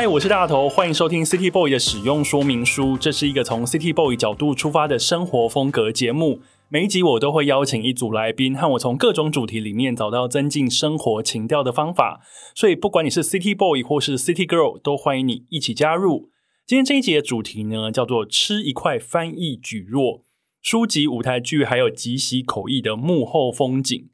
[0.00, 2.96] 嗨，我是大头，欢迎收听 City Boy 的使用说明书。
[2.96, 6.40] 这是一个从 City Boy 角度出发的生活风格节目。
[6.70, 12.22] 每一集我都会邀请一组来宾，和我从各种主题里面找到增进生活情调的方法。
[12.54, 16.30] 所以，不管你是 City Boy 或是 City Girl，都欢迎你一起加入。
[16.66, 20.22] 今天这一集的主题呢，叫做“吃一块翻译蒟蒻”，
[20.64, 24.08] 书籍、舞台剧还有即席口译的幕后风景。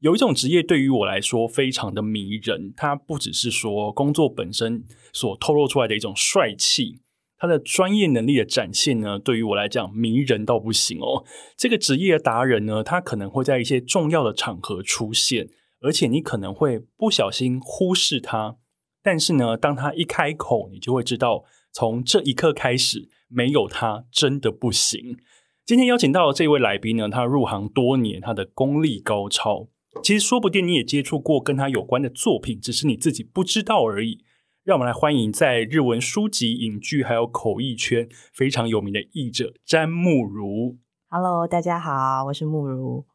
[0.00, 7.00] 有一种职业对于我来说非常的迷人，它不只是说工作本身所透露出来的一种帅气，
[7.38, 11.24] 它的专业能力的展现呢，对于我来讲迷人到不行哦。
[11.56, 15.48] 这个职业的达人呢，他可能会在一些重要的场合出现，
[15.80, 18.56] 而且你可能会不小心忽视他，
[19.02, 25.16] 但是呢，当他一开口，你就会知道，从这一刻开始，没有他真的不行。
[25.64, 29.68] 今天邀请到的这位来宾呢，他入行多年，他的功力高超。
[30.02, 34.24] 其实说不定你也接触过跟他有关的作品，只是你自己不知道而已。
[34.62, 40.78] 让我们来欢迎在日文书籍、影剧还有口译圈非常有名的译者詹慕如。
[41.08, 43.06] Hello，大家好，我是慕如。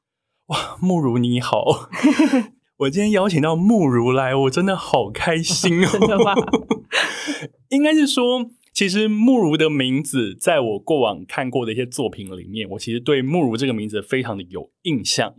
[0.48, 1.90] 哇，慕如你好！
[2.80, 5.90] 我今天邀请到慕如来，我真的好开心哦。
[6.00, 6.34] 真的吗？
[7.70, 15.36] 应该是说，其实慕如的名字，在我过往看过的一些作品里面，我其实对慕如这个名字非常的有印象。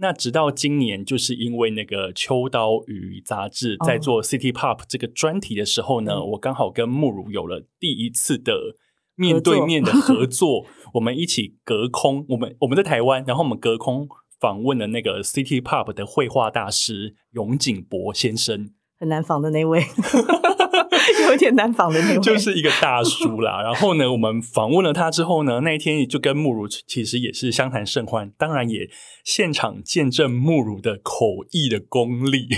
[0.00, 8.76] 那直到今年，就是因为那个秋刀鱼杂志在做 City Pop 这个专题的时候呢，哦、我刚好跟慕如有了第一次的
[9.16, 10.16] 面对面的合 作。
[10.18, 14.08] 合作我们一起隔空，我们我们在台湾，然后我们隔空
[14.40, 18.70] 访问了那个 City Pop 的绘画大师永井博先生，
[19.00, 19.82] 很难访的那位。
[21.30, 23.60] 有点难访的那种，就是一个大叔啦。
[23.66, 28.88] 然后呢，我们访问了他之后呢，那一天就跟慕如其实也是相谈甚欢，当然也
[29.24, 32.48] 现场见证慕如的口译的功力。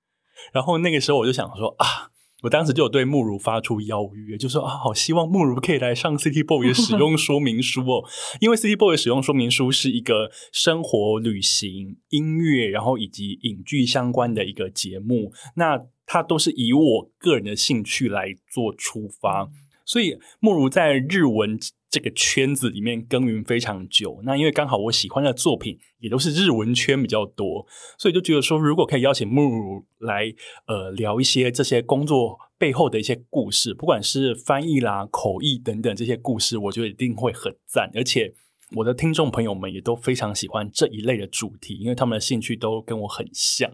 [0.52, 2.10] 然后那个时候我就想说啊，
[2.42, 8.04] 我当时就有对慕如发出邀约，就说啊，好希望慕如可以来上 City Boy 的使用说明书哦，
[8.40, 15.32] 因为 City Boy 的使用说明书是一个生活、旅行、音乐，然后以及影剧相关的一个节目。
[15.56, 19.50] 那他都是以我个人的兴趣来做出发，
[19.84, 21.58] 所以莫如在日文
[21.90, 24.20] 这个圈子里面耕耘非常久。
[24.24, 27.66] 那因为刚好我喜欢的作品也都是日文圈比较多，
[27.98, 30.32] 所以就觉得说，如果可以邀请慕如来，
[30.66, 37.90] 呃，聊一些这些工作背后的一些故事，不管是翻译啦、口译等等这些故事，我觉得一定会很赞。
[37.94, 38.34] 而且
[38.76, 43.70] 我的听众朋友们也都非常喜欢这一类的主题，因为他们的兴趣都跟我很像。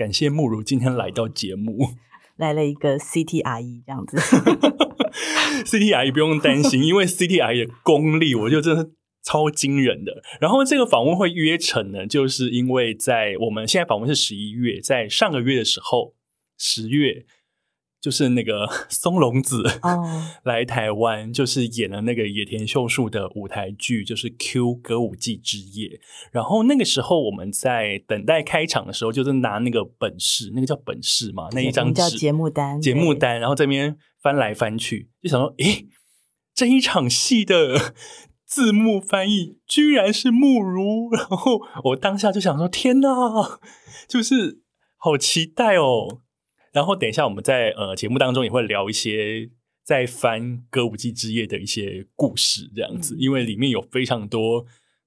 [0.00, 1.90] 感谢慕如今天来到节目，
[2.38, 4.16] 来了一个 CT 阿姨这样子，
[5.66, 8.88] CT 阿姨不用担心， 因为 CT 阿姨的功力，我觉得真的
[9.22, 10.22] 超惊人的。
[10.40, 16.14] 然后这个访问会约成呢，就是因为在我们现在访问是十一月，在上个月的时候，
[16.56, 17.26] 十月。
[18.00, 19.62] 就是那个 松隆子
[20.44, 21.34] 来台湾，oh.
[21.34, 25.88] 就是演了那个野田秀树的舞台剧，就是《Q 歌舞伎之夜》。
[26.32, 35.86] 然后那个时候我们在等待开场的时候，就是拿那个本事，那个叫本事嘛，那一张纸叫节目单，节目单，然后这边翻来翻去，就想说，诶，
[36.54, 37.94] 这一场戏的
[38.46, 41.10] 字幕翻译居然是慕如。
[41.12, 43.60] 然后我当下就想说，天哪，
[44.08, 44.62] 就是
[44.96, 46.22] 好期待哦。
[46.72, 49.50] 然后等一下，我们在呃节目当中也会聊一些
[49.82, 54.66] 在翻《歌舞伎之夜》的一些故事，这样子，因为里面有非常多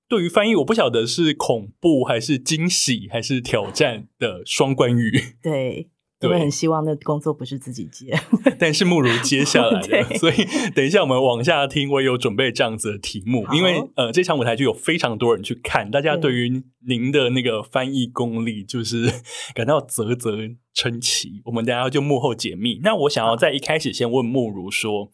[0.10, 5.12] 对于翻译，我不晓得是恐怖还是惊喜还是挑战的双关语。
[5.42, 5.90] 对
[6.24, 8.14] 我会很希望那工作不是自己接，
[8.60, 10.36] 但是慕如接下来的， 所以
[10.76, 16.34] 等一下我们往下听，我也有准备这样子的题目，因为呃这场舞台剧有非常多人去看，大家对。
[16.34, 19.22] 于您的那个翻译功力就是
[19.54, 21.44] 感到啧啧称奇。
[21.46, 22.80] 我们等下就幕后解密。
[22.82, 25.12] 那我想要在一开始先问慕如说，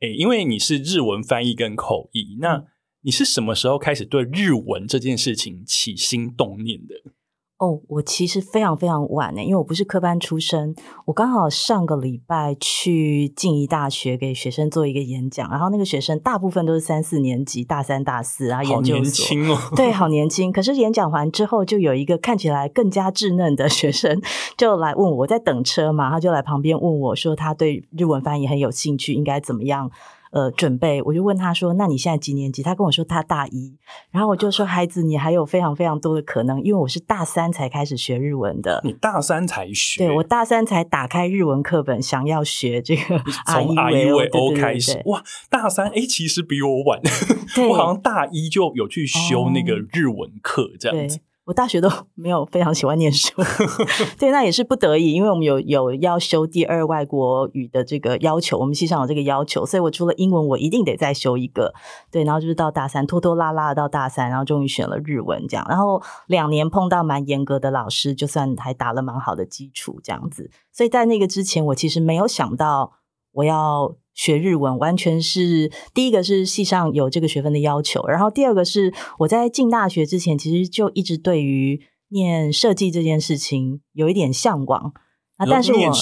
[0.00, 2.64] 哎，因为你是日文翻译跟口译，那
[3.00, 6.94] 你是什么时候开始对日文这件事情起心动念的？
[7.58, 10.74] 哦，我其实非常非常晚呢，因为我不是科班出身，
[11.06, 20.52] 我刚好上个礼拜去静宜大学给学生做一个演讲，然后那个学生大部分都是三四年级，大三、大四，然后研究所，好年轻哦，对，好年轻。
[20.52, 24.20] 可是演讲完之后，就有一个看起来更加稚嫩的学生
[24.56, 29.90] 就来问我，我在等车嘛，他就来旁边问我说，他对日文翻译很有兴趣，应该怎么样？
[30.34, 33.78] 呃，准备，我就问他说：“那你现在几年级？”他跟我说他大一，
[34.10, 40.08] 然后我就说：“孩子，你还有非常非常多的可能，因为我是大三才开始学日文的。”你大三才学？
[40.08, 45.00] 对，我大三才打开日文课本，想要学这个 从 A 为 O 开始。
[45.06, 47.00] 哇，大三哎，其实比我晚，
[47.70, 51.20] 我好像大一就有去修那个日文课，这样子。
[51.44, 53.34] 我大学都 没有非常喜欢念书，
[54.18, 61.74] 对，那也是不得已，因为我们有有要修第二外国语的这个要求，我们系上有这个要求，所以我除了英文，我一定得再修一个，
[62.10, 72.92] 对，然后就是到大三拖拖拉拉到大三，然后终于选了日文这样，然后两年碰到蛮严格的老师，就算还打了蛮好的基础这样子，所以在那个之前，我其实没有想到
[73.32, 73.96] 我要。
[74.14, 84.92] 学日文完全是第一个是系上有这个学分的要求，然后第二个是我在进大学之前，其实就一直对于念设计这件事情有一点向往
[85.36, 85.44] 啊。
[85.44, 85.92] 但是我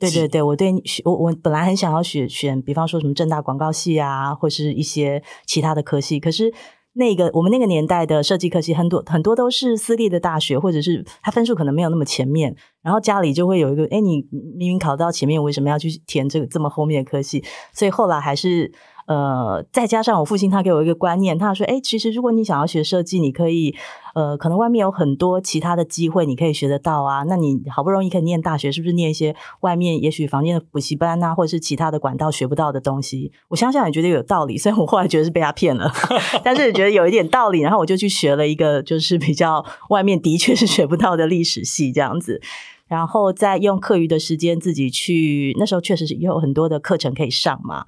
[0.00, 0.72] 对对对，我对
[1.04, 6.52] 我我本来很想要选选，比方说什么正大广告系啊，或是一些其他的科系，可是。
[6.98, 17.42] 那个我们那个年代的设计科系很多很多都是私立的大学，或者是他分数可能没有那么前面，然后家里就会有一个，哎，你明明考到前面，为什么要去填这个这么后面的科系？
[17.72, 18.72] 所以后来还是。
[19.08, 23.74] 呃，再加上我父亲，他给我一个观念，他说：“哎，其实如果你想要学设计，你可以，
[24.14, 27.22] 呃，可能外面有很多其他的机会，你可以学得到啊。
[27.22, 33.32] 那你好不容易可以念大学，是不是念一些外面也许房间的补习班啊，或者是其他的管道学不到的东西？
[33.48, 35.90] 我想想也觉得有道理，虽然我后来觉得是被他骗了，
[36.44, 37.60] 但是也觉得有一点道理。
[37.60, 42.42] 然后我就去学了一个，就是比较外面的确是学不到的历史系这样子，
[42.86, 47.86] 然后再用课余的时间自己去，那时候确实是有很多的课程可以上嘛。”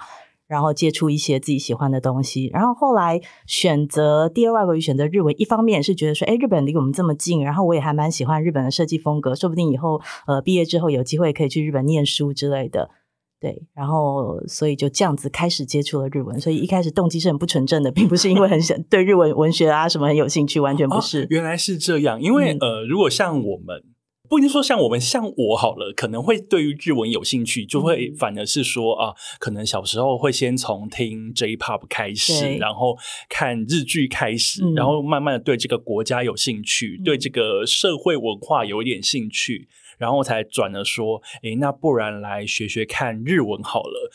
[0.51, 5.33] 然后接触一些自己喜欢的东西，然后后来选择第二外国语，选择日文。
[5.39, 12.91] 一方面是觉得说，哎，日本离我们这么近，然后我也还蛮喜欢日本的设计风格，说不定以后呃毕业之后有机会可以去日本念书之类的。
[13.39, 16.41] 对，然后所以就这样子开始接触了日文。
[16.41, 21.23] 所以一开始动机是很不纯正的，并不是因为很想对日文文学啊什么很有兴趣，完全不是。
[21.23, 23.85] 哦，原来是这样，因为、嗯、呃，如果像我们。
[24.31, 32.97] 不一定说像我们像我好了，可能会对于日文有兴趣，就会反而是说啊，可能小时候会先从听 J-Pop 开始，然后
[33.29, 39.67] 看日剧开始，然后慢慢的对这个国家有兴趣，对这个社会文化有一点兴趣，
[39.99, 44.13] 然后才转了说，诶，那不然来学学看日文好了。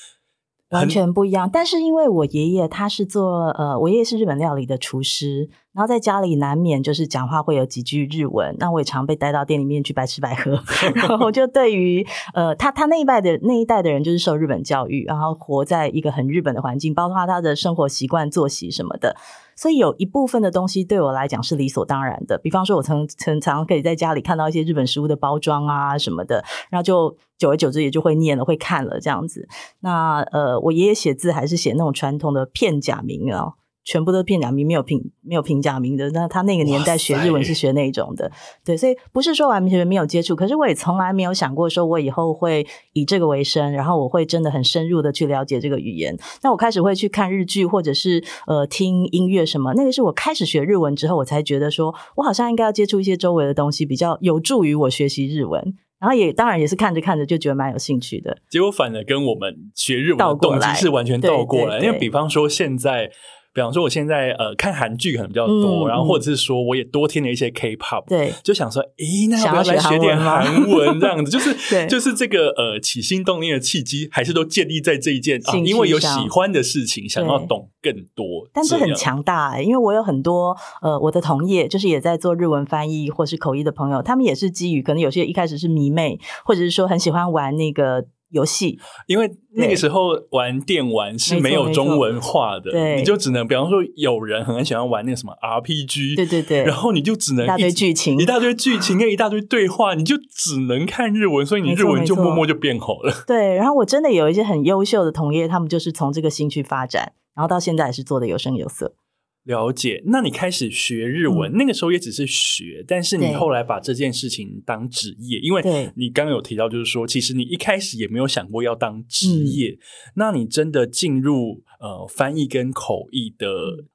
[0.70, 10.58] 完全不一样，但是因为我爷爷他是做呃，我爷爷是日本料理的厨师，然后在家里难免就是讲话会有几句日文，那我也常被带到店里面去白吃白喝，
[10.96, 19.18] 然后就对于呃他他那一代的那一代的人就是受日本教育，然后活在一个很日本的环境，包括他的生活习惯、作息什么的。
[19.58, 29.48] 所以有一部分的东西对我来讲是理所当然的，比方说，我曾曾常可以在家里看到一些日本食物的包装啊什么的，然后就久而久之也就会念了，会看了这样子。
[29.82, 33.54] 那呃，我爷爷写字还是写那种传统的片假名啊。
[33.86, 36.10] 全部都片假名，没有平没有平假名的。
[36.10, 38.30] 那他那个年代学日文是学那种的，
[38.66, 40.36] 对，所以不是说完全没有接触。
[40.36, 46.18] 可是我也从来没有想过，说我以后会以这个为生，然后我会真的很深入的去了解这个语言。
[46.42, 49.74] 那我开始会去看日剧，或者是呃听音乐什么。
[49.76, 55.64] 那个是我开始学日文之后，我才觉得说我好像应该要接触一些周围的东西，比较有助于我学习日文。
[56.00, 58.36] 然后也当然也是看着看着就觉得蛮有兴趣的。
[58.50, 63.12] 结果反而跟我们学日文的动机是完全倒过来，因为比方说现在。
[63.56, 71.32] 比方说，我现在呃看韩剧可能比较多，嗯、然后或者是说，我也多听了一些 K-pop，对，就想说，诶，那要不要来学点韩文这样子？
[71.32, 78.46] 就是对 就是这个呃起心动念的契机，还是都建立在这一件啊，因为有喜欢的事情，想要懂更多。
[78.54, 88.06] 但是很强大因为我有很多呃我的同业，就是也在做日文翻译或是口译的朋友，他们也是基于可能有些一开始是迷妹，或者是说很喜欢玩那个。
[88.30, 103.14] 游戏，因为那个时候玩电玩是没有中文化的，对，你就只能，比方说有人很喜欢玩那个什么 RPG，对对对，然后你就只能一大堆剧情，一大堆剧情跟一大堆对话，你就只能看日文，所以你日文就默默就变好了。
[103.26, 108.96] 对，然后我真的有一些很优秀的同业，他们就是从这个兴趣发展，然后到现在也是做的有声有色。
[109.46, 115.62] 了解，那你开始学日文，嗯、那个时候也只是学，但是你后来把这件事情当职业，因为
[115.96, 119.80] 你刚刚有提到，就是说，其实你一开始也没有想过要当职业，嗯、
[120.16, 123.46] 那你真的进入呃翻译跟口译的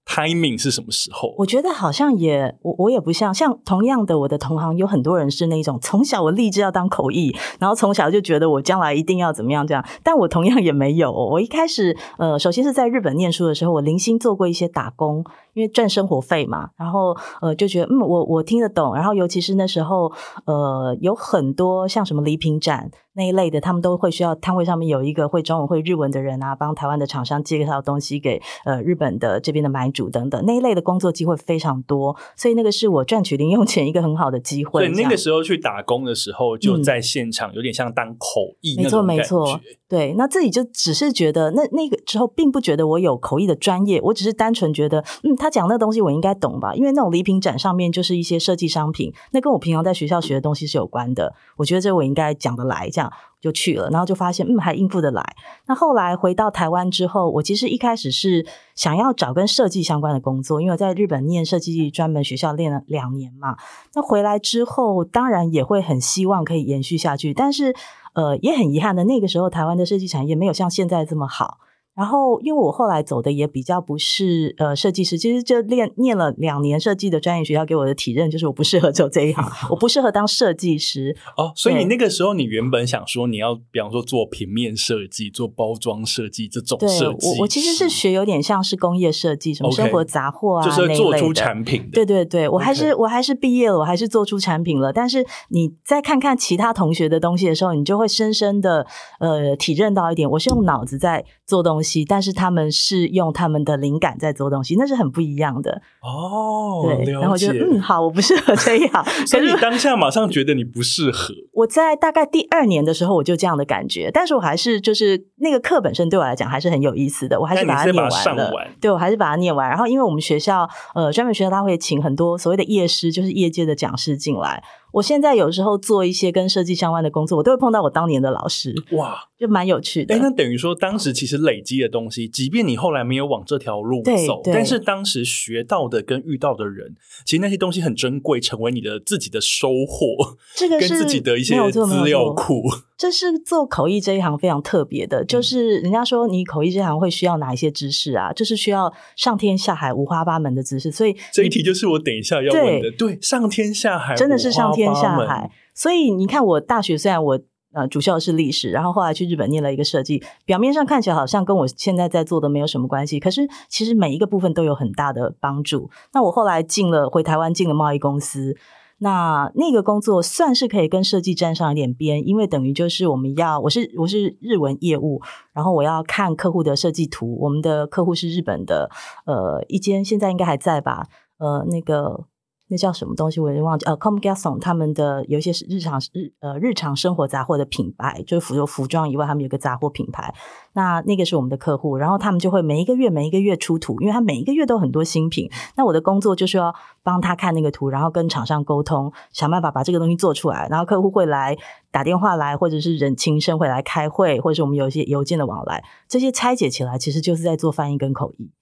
[0.06, 1.34] timing 是什么时候？
[1.38, 15.24] 我觉得好像也我我也不像，像同样的我的同行有很多人是那种从小我立志要当口译，然后从小就觉得我将来一定要怎么样这样，但我同样也没有，我一开始呃，首先是在日本念书的时候，我零星做过一些打工。
[15.60, 20.10] 因为赚生活费嘛，然后呃就觉得嗯，我我听得懂，然后尤其是那时候
[20.46, 34.88] 呃有很多像什么礼品展那一类的，他们都会需要摊位上面有一个会中文会日文的人啊，帮台湾的厂商介绍东西给呃日本的这边的买主等等那一类的工作机会非常多，所以那个是我赚取零用钱一个很好的机会。
[34.88, 39.20] 对，那个时候去打工的时候就在现场，有点像当口译那种感觉。
[39.20, 39.60] 没错没错，
[39.90, 45.36] 对，那自己就只是觉得那那个之后并不觉得我有口译的专业，我只是单纯觉得嗯。
[45.40, 46.74] 他讲那东西我应该懂吧？
[46.74, 51.34] 因为那种礼品展上面就是一些设计商品，那跟我平常在学校学的东西是有关的。
[51.56, 55.24] 我觉得这我应该讲得来，这样就去了，然后就发现嗯，还应付得来。
[55.66, 58.44] 那后来回到台湾之后，我其实一开始是
[58.74, 63.56] 想要找跟设计相关的工作，因为我在日本念设计专门学校练了两年嘛。
[63.94, 67.74] 那回来之后，当然也会很希望可以延续下去，但是
[68.12, 71.58] 呃，也很遗憾的，那个时候台湾的设计产业没有像现在这么好。
[72.00, 81.14] 然后，因为我后来走的也比较不是呃设计师，其实就练念了两年设计的专业学校给我的体认就是我不适合走这一行，我不适合当设计师。
[81.36, 87.26] 哦，所以你那个时候你原本想说你要，比方说做平面设计、做包装设计这种设计。
[87.26, 91.90] 我我其实是学有点像是工业设计，什么生活杂货啊，就是做出产品的。
[91.92, 94.92] 对对对，我还是.我还是毕业了，我还是做出产品了。
[94.92, 98.86] 但是你再看看其他同学的东西的时候，你就会深深的
[99.20, 102.70] 呃体认到一点，我是用脑子在做东西，但是他们。
[102.72, 106.82] 是用他们的灵感在做东西，那是很不一样的哦。
[107.04, 109.04] 对，然后我觉得嗯，好，我不适合这样。
[109.30, 111.34] 可是你当下马上觉得你不适合。
[111.52, 118.52] 我在大概第二年的时候，我就这样的感觉，但是我还是就是那个课本身对我来讲还是很有意思的，我还是把它念完了。
[118.52, 119.68] 完对，我还是把它念完。
[119.68, 124.62] 然后因为我们学校呃专门学校他会请很多所谓的业师，就是业界的讲师进来。
[124.92, 130.14] 我现在有时候做一些跟设计相关的工作，我都会碰到我当年的老师，哇，就蛮有趣的。
[130.14, 140.36] 哎，那等于说，当时其实累积的东西，即便你后来没有往这条路走，但是当时学到的跟遇到的人，其实那些东西很珍贵，成为你的自己的收获。
[140.54, 142.62] 这个是跟自己的一些资料库。
[142.96, 148.30] 这是做口译这一行非常特别的，就是人家说你口译这行会需要哪一些知识啊？
[148.30, 150.92] 就是需要上天下海五花八门的知识。
[150.92, 152.90] 所以这一题就是我等一下要问的。
[152.90, 155.50] 对，对，上天下海真的是上天下海。
[155.74, 157.40] 所以你看，我大学虽然我
[157.72, 165.90] 呃主修的是历史，然后后来去日本念了一个设计，表面上看起来好像跟我现在在做的没有什么关系，可是其实每一个部分都有很大的帮助。
[166.12, 168.56] 那我后来进了回台湾进了贸易公司。
[169.02, 175.22] 那那个工作算是可以跟设计沾上一点边，因为等于就是我们要，我是我是日文业务，
[175.54, 177.38] 然后我要看客户的设计图。
[177.40, 178.90] 我们的客户是日本的，
[179.24, 181.06] 呃，一间现在应该还在吧，
[181.38, 182.26] 呃，那个。
[182.70, 190.32] 那叫什么东西我也忘记，呃，Comme Garçon 他们的有一些是日常日呃日常生活杂货的品牌，就是除了服装以外，他们有个杂货品牌。
[190.72, 195.50] 那那个是我们的客户，然后他们就会每一个月每一个月出图，因为他每一个月都很多新品。
[195.76, 196.72] 那我的工作就是要
[197.02, 200.68] 帮他看那个图，然后跟厂商沟通，想办法把这个东西做出来。
[200.70, 201.58] 然后客户会来
[201.90, 208.52] 打电话来，或者是人亲身会来开会，或者是我们有一些邮件的往来，这些拆解起来，其实就是在做翻译跟口译。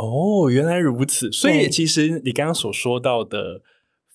[0.00, 1.30] 哦，原来如此。
[1.30, 3.60] 所以其实你刚刚所说到的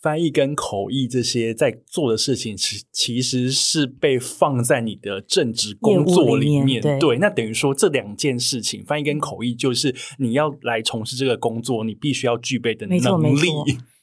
[0.02, 6.82] 翻译跟口译这些在做的事情，其其实是被放在你的正职工作里面。
[6.82, 12.98] 对，对，那等于说这两件事情，翻译跟口译，就是你要来从事这个工作，你必须要具备的能
[13.36, 13.50] 力。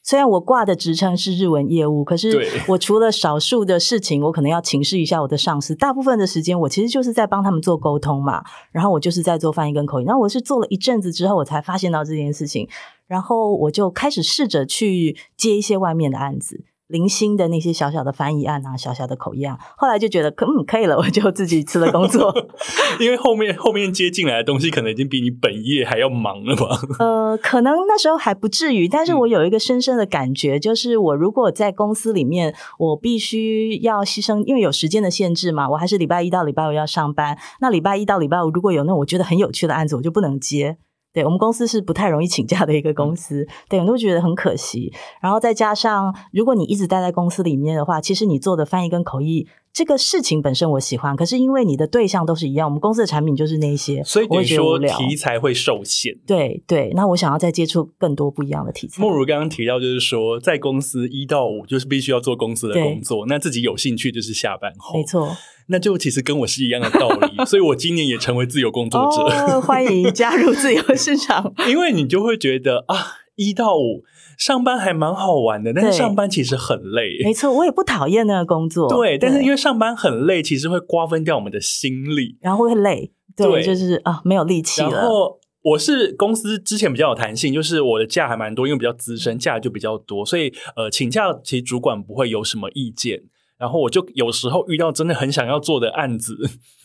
[0.03, 5.73] 虽然我挂的职称是日文业务，可是我除了少数的事情，我可能要请示一下我的上司。
[5.73, 8.43] 大部分的时间，我其实就是在帮他们做沟通嘛。
[8.71, 10.03] 然后我就是在做翻译跟口译。
[10.03, 12.67] 然后我是做了一阵子之后，我才发现到这件事情。
[13.07, 16.65] 然后我就开始试着去接一些外面的案子。
[16.93, 22.31] 零星的那些小小的翻译案啊，小小的口译案，后来就觉得可嗯可以了，我就自己辞了工作，
[23.01, 26.79] 因为后面后面接进来的东西可能已经比你本业还要忙了吧？
[26.99, 40.77] 呃，可能那时候还不至于，但是我有一个深深的感觉，嗯、就是我如果在公司里面，我必须要牺牲，因为有时间的限制嘛，我还是礼拜一到礼拜五要上班，那礼拜一到礼拜五如果有那我觉得很有趣的案子，我就不能接。
[41.13, 44.91] 对，我们公司是不太容易请假的一个公司，对，我都觉得很可惜。
[45.21, 56.15] 然后再加上，如果你一直待在公司里面的话，其实你做的翻译跟口译这个事情本身我喜欢，可是因为你的对象都是一样，我们公司的产品就是那些，所以等于说题材会受限。
[56.27, 59.01] 对对，那我想要再接触更多不一样的题材。
[59.01, 65.35] 莫如刚刚提到，就是说在公司一到五就是必须要做公司的工作，那自己有兴趣就是下班后，没错。
[65.67, 69.21] 那就其实跟我是一样的道理， 所以我今年也成为自由工作者。
[69.23, 71.51] 哦，欢迎加入自由市场。
[71.67, 74.03] 因为你就会觉得啊，一到五
[74.37, 77.21] 上班还蛮好玩的，但是上班其实很累。
[77.23, 78.87] 没错，我也不讨厌那个工作。
[78.89, 83.13] 对，但是因为上班很累，其实会瓜分掉我们的心力，然后会累。
[83.35, 84.89] 对，对就是啊，没有力气了。
[84.89, 93.23] 然后我是公司之前比较有弹性，就是我的假还蛮多，因为比较资深，假就比较多，所以呃，请假其实主管不会有什么意见。
[93.57, 96.35] 然后我就有时候遇到真的很想要做的案子，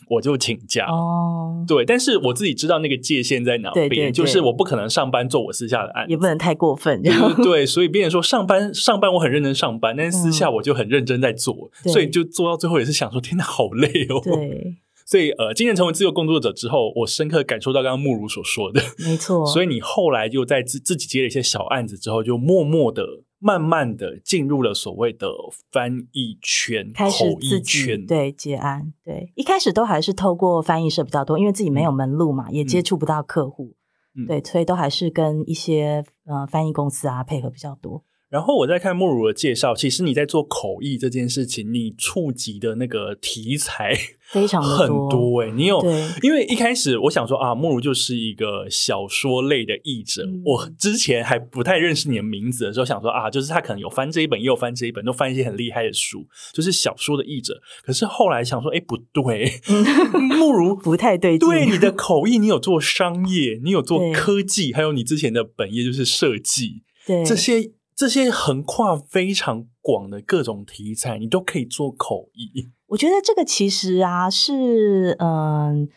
[0.09, 0.85] 我就请假。
[0.87, 7.01] 哦，对，但是我自己知道那个界限在哪边，对对对，就是我不可能上班做我私下的案子，也不能太过分。
[7.01, 7.13] 对，
[7.43, 14.19] 对，所以变成说上班上班我很认真上班，但是私下我就很认真在做，嗯、所以就做到最后也是想说，天哪，好累哦。
[14.23, 14.75] 对，
[15.05, 19.45] 所以呃，今年成为自由工作者之后，我深刻感受到刚刚慕如所说的，没错。
[19.45, 23.05] 所以你后来就在自自己接了一些小案子之后，就默默的。
[23.39, 25.27] 慢慢的进入了所谓的
[25.71, 29.31] 翻译圈、口译圈，对结案，对。
[29.35, 33.75] 一开始都还是透过翻译社比较多，因为自己没有门路嘛，嗯、也接触不到客户，
[34.15, 38.03] 嗯、对，所以都还是跟一些呃翻译公司啊配合比较多。
[38.29, 43.97] 然后我在看莫如的介绍，其实你在做口译这件事情，你触及的那个题材
[44.31, 45.41] 非常 很多。
[45.41, 45.83] 哎、欸，你有
[46.21, 57.59] 因为一开始我想说啊，莫如就是一个小说类的译者，嗯、我之前还不太认识你的名字的时候，想说啊，就是他可能有翻这一本，也有翻这一本，都翻一些很厉害的书，就是小说的译者。
[57.83, 59.51] 可是后来想说，哎，不对，
[60.37, 67.25] 慕如不太对劲，对你的口译，你有做商业，你有做科技，对还有你之前的本业就是设计，对。
[67.25, 67.71] 这些。
[67.99, 72.69] 这些横跨非常广的各种题材，你都可以做口译。
[72.87, 75.89] 我觉得这个其实啊，是嗯。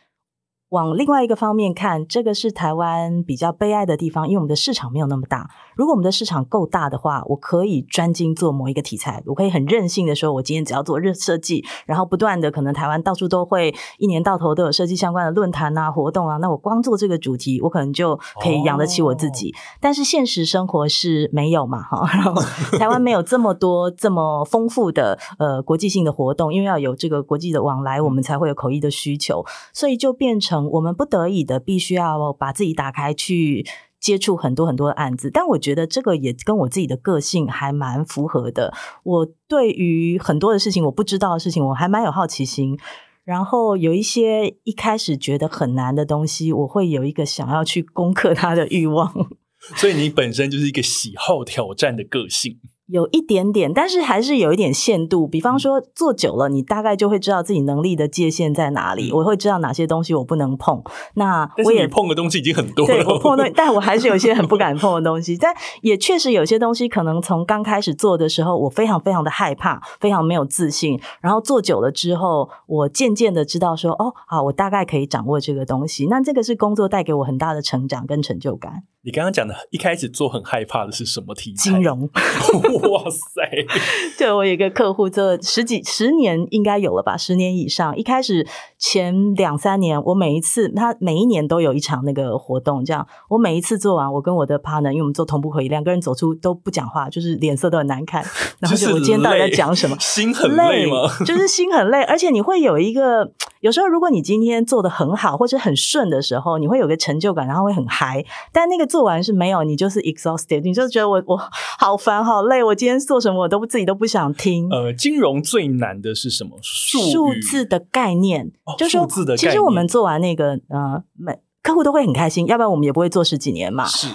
[0.72, 5.50] 往另外一个方面看，这个是台湾比较悲哀的地方，因为我们的市场没有那么大。
[5.76, 19.50] 如果我们的市场够大的话，我可以专精做某一个题材，我可以很任性的说，我今天只要做热设计，然后不断的可能台湾到处都会一年到头都有设计相关的论坛啊、活动啊，那我光做这个主题，我可能就可以养得起我自己。
[19.50, 22.40] 哦、但是现实生活是没有嘛，哈，然后
[22.78, 30.61] 台湾没有这么多这么丰富的呃国际性的活动，因为要有这个国际的往来，我们才会有口译的需求，所以就变成。
[30.70, 33.66] 我们不得已的必须要把自己打开去
[34.00, 38.74] 接触很多很多的案子，但我觉得这个也跟我自己的个性还蛮符合的。
[39.04, 42.78] 我对于很多的事情，我不知道的事情，我还蛮有好奇心。
[43.24, 49.12] 然后有一些一开始觉得很难的东西，我会有一个想要去攻克它的欲望。
[49.76, 52.58] 所以你本身就是一个喜好挑战的个性。
[52.92, 55.26] 有一点点，但是还是有一点限度。
[55.26, 59.10] 比方说，做久了，你大概就会知道自己能力的界限在哪里。
[59.10, 60.82] 我会知道哪些东西我不能碰。
[61.14, 62.94] 那我也碰的东西已经很多了。
[62.94, 65.38] 对，我碰的东西，但我还是有些很不敢碰的东西。
[65.38, 71.00] 但也确实有些东西，可能从刚开始做的时候，我非常非常的害怕，非常没有自信。
[71.22, 76.08] 然后做久了之后，我渐渐的知道说，哦，好，我大概可以掌握这个东西。
[76.10, 78.82] 那这个是工作带给我很大的成长跟成就感。
[79.04, 81.70] 你刚刚讲的一开始做很害怕的是什么题材？
[81.72, 82.02] 金融。
[82.88, 83.42] 哇塞！
[84.16, 87.16] 对，我有一个客户做十几十年，应该有了吧？
[87.16, 87.96] 十年以上。
[87.96, 88.46] 一开始
[88.78, 98.24] 前两三年，我每一次他每一年都有一场那个活动，这样我每一次做完，我跟我的 partner，因为我们做同步会议，两个人走出都不讲话，就是脸色都很难看。
[98.60, 99.96] 然后就我今天到底在讲什么？
[99.98, 101.08] 心很累吗？
[101.18, 103.32] 累，就是心很累，而且你会有一个。
[103.62, 108.24] 有时候，如果你今天做的很好，或者很顺的时候，你会有个成就感，然后会很嗨。
[108.52, 111.40] 但那个做完是没有，你就是 exhausted，你就觉得我我
[111.78, 114.68] 好烦好累，我今天做什么我都自己都不想听。
[114.68, 116.58] 呃，金融最难的是什么？
[116.60, 123.86] 数数字的概念，哦、就是说，其实我们做完那个呃，每客户都会很开心，要不然我们也不会做十几年嘛。
[123.86, 124.08] 是。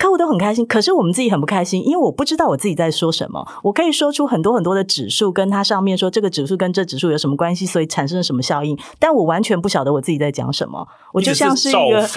[0.00, 3.46] 客户都很开心，可是我们自己很不开心，因为我不知道我自己在说什么。
[3.62, 10.88] 我可以说出很多很多的指数，跟它上面说这个指数跟这指数有什么关系，所以产生了什么效应，但我完全不晓得我自己在讲什么。
[11.12, 12.08] 我就像是一个，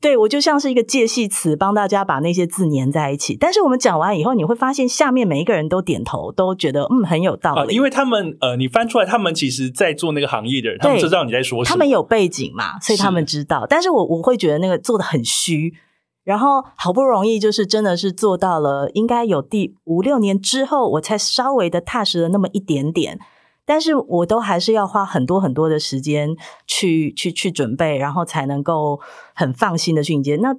[0.00, 3.36] 对，我就像是一个介系词，帮大家把那些字粘在一起。
[3.40, 13.66] 但是我们讲完以后，你会发现下面每一个人都点头，都觉得嗯很有道理，啊，因为他们呃，你翻出来，他们其实在做那个行业的人，他们知道你在说什么，他们有背景嘛，所以他们知道。
[13.68, 15.74] 但是我我会觉得那个做的很虚。
[16.24, 23.18] 然后好不容易就是真的是做到了，应该有第五六年之后，我才稍微的踏实了那么一点点。
[23.64, 29.00] 但是我都还是要花很多很多的时间去去去准备，然后才能够
[29.34, 30.36] 很放心的去迎接。
[30.36, 30.54] 那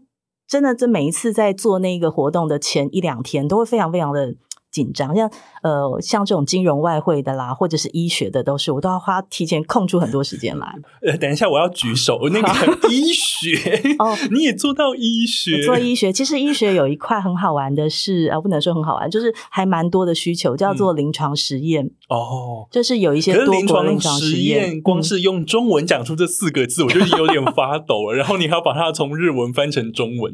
[0.47, 4.35] 真的，这每一次在做那个活动的前一两天，都会非常非常的。
[4.73, 5.31] 紧张，像
[5.61, 10.67] 呃，像这种金融外汇的啦，或者是医学的，都是我都要花提前空出很多时间来。
[11.05, 12.19] 呃，等一下，我要举手。
[12.31, 12.47] 那个
[12.89, 15.61] 医学哦， 你也做到医学？
[15.61, 22.67] 做医学，其实医学有一块很好玩的是啊，不能说很好玩，就是还蛮多的需求，叫做临床实验哦。
[22.71, 28.15] 就是有一些多临床实验，光是用中文讲出这四个字，我就有点发抖了。
[28.15, 30.33] 然后你还要把它从日文翻成中文。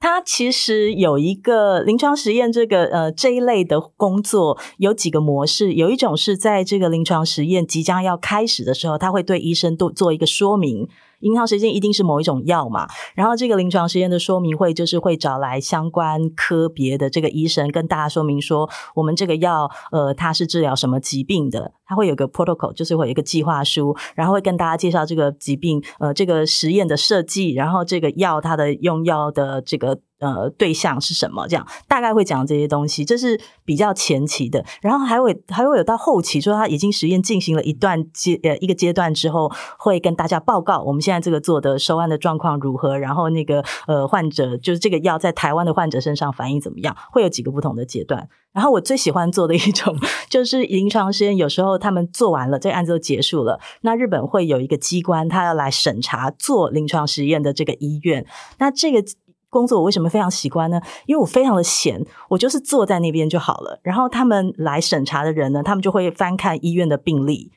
[0.00, 5.74] 它其实有一个临床实验，这个呃这一类的工作有几个模式。
[5.74, 10.88] 有一种是在这个临床实验即将要开始的时候，他会对医生都做一个说明。
[11.20, 30.00] 临床实验一定是某一种药嘛，然后这个临床实验的说明会就是会找来相关科别的这个医生跟大家说明说，我们这个药呃它是治疗什么疾病的，它会有个 protocol，就是会有一个计划书，然后会跟大家介绍这个疾病呃这个实验的设计，然后这个药它的用药的这个。
[30.20, 31.48] 呃，对象是什么？
[31.48, 34.62] 这样大概会讲这些东西，这是比较前期的。
[34.82, 42.98] 然后还会还会有到后期，说他已经实验进行了一段阶呃一个阶段之后，会跟大家报告我们现在这个做的收案的状况如何。
[42.98, 46.94] 然后那个呃患者就是这个药在台湾的患者身上反应怎么样？
[47.10, 48.28] 会有几个不同的阶段。
[48.52, 49.96] 然后我最喜欢做的一种
[50.28, 58.26] 就是临床实验，有时候他们做完了，这个案子都结束了，那日本会有一个机关，他要来审查做临床实验的这个医院，
[58.58, 59.02] 那这个。
[59.50, 60.80] 工作我为什么非常喜欢呢？
[61.06, 63.78] 因为我非常的闲，我就是坐在那边就好了。
[63.82, 67.52] 然后他们来审查的人呢，他们就会翻看医院的病历。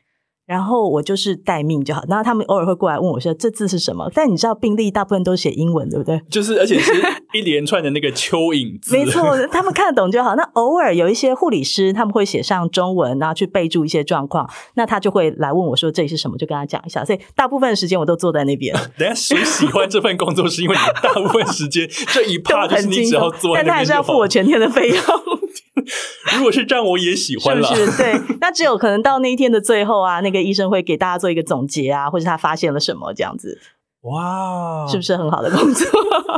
[0.53, 6.21] 然后我就是待命就好，然后他们偶尔会过来问我说：“这字是什么？”但你知道病历大部分都写英文，对不对？
[6.29, 6.93] 就是，而且是
[7.33, 8.95] 一连串的那个蚯蚓字。
[8.95, 10.35] 没错， 他们看得懂就好。
[10.35, 14.47] 那偶尔有一些护理师，他们会写上中文，然后去备注一些状况。
[14.75, 17.03] 那他就会来问我说：“这里是什么？”就跟他讲一下。
[17.03, 18.75] 所以大部分的时间我都坐在那边。
[18.95, 24.99] 等下谁喜欢这份工作，是因为你大部分时间这一 趴就是你只要坐在那边，但他还是要付我全天的费用。
[26.37, 27.67] 如果是这样，我也喜欢了。
[27.75, 27.97] 是不是？
[27.97, 33.59] 对，那只有可能到那一天的最后啊，那个医生会给大家做一个总结啊，或者他发现了什么这样子。
[34.01, 35.87] 哇，是不是很好的工作？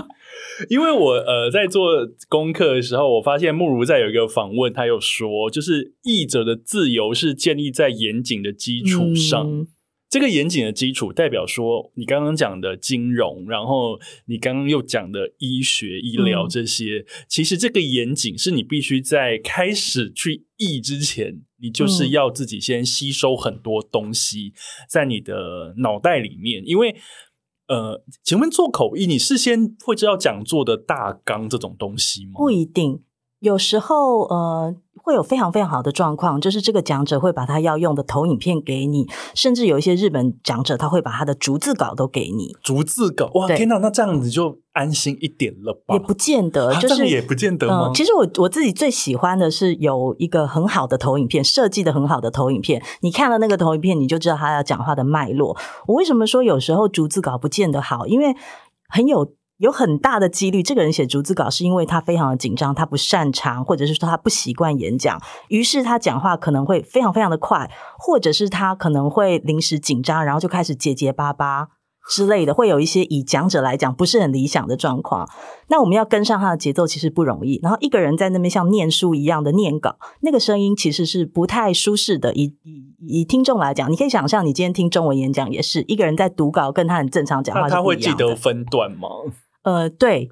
[0.70, 9.46] 因为我呃在做功课的时候，我发现慕如在有一个访问，他有说，就是译者的自由是建立在严谨的基础上。
[9.46, 9.68] 嗯
[10.16, 24.54] 这个严谨的基础代表说，你刚刚讲的金融，然后你刚刚又讲的医学、医疗这些，嗯、其实这个严谨是你必须在开始去译之前，你就是要自己先吸收很多东西
[24.88, 26.64] 在你的脑袋里面。
[26.66, 26.96] 因为，
[27.68, 32.36] 呃，请问做口译，你事先会知道讲座的大纲这种东西吗？
[32.38, 33.04] 不一定。
[33.42, 42.56] 有时候，呃，会有非常非常好的状况，就是这个讲者会把他要用的投影片给你，甚至有一些日本讲者他会把他的逐字稿都给你。
[42.64, 45.94] 逐字稿，哇，天哪，那这样子就安心一点了吧？
[45.94, 47.84] 也不见得，就是、啊、也不见得吗？
[47.84, 52.82] 呃、其实我我自己最喜欢的是有一个很好的投影片，设计的很好的投影片。
[53.02, 55.56] 你看了那个投影片，你就知道他要讲话的脉络。
[55.86, 58.08] 我为什么说有时候逐字稿不见得好？
[58.08, 58.36] 因为
[58.90, 59.34] 很有。
[59.58, 71.70] 有很大的几率，这个人写逐字稿是因为他非常的紧张，他不擅长，或者是说他不习惯演讲，于是他讲话可能会非常非常的快，或者是他可能会临时紧张，然后就开始结结巴巴。
[72.08, 75.28] 之类的，会有一些以讲者来讲不是很理想的状况。
[75.70, 77.60] 那我们要跟上他的节奏，其实不容易。
[77.64, 82.32] 然后一个人在那边像念书一样的念稿，那个声音其实是不太舒适的。
[82.36, 87.68] 以以以听众来讲，你可以想象，你今天听中文演讲也是一个人在读稿，跟他很正常讲话。
[87.68, 89.08] 他会记得分段吗？
[89.66, 90.30] 呃，对，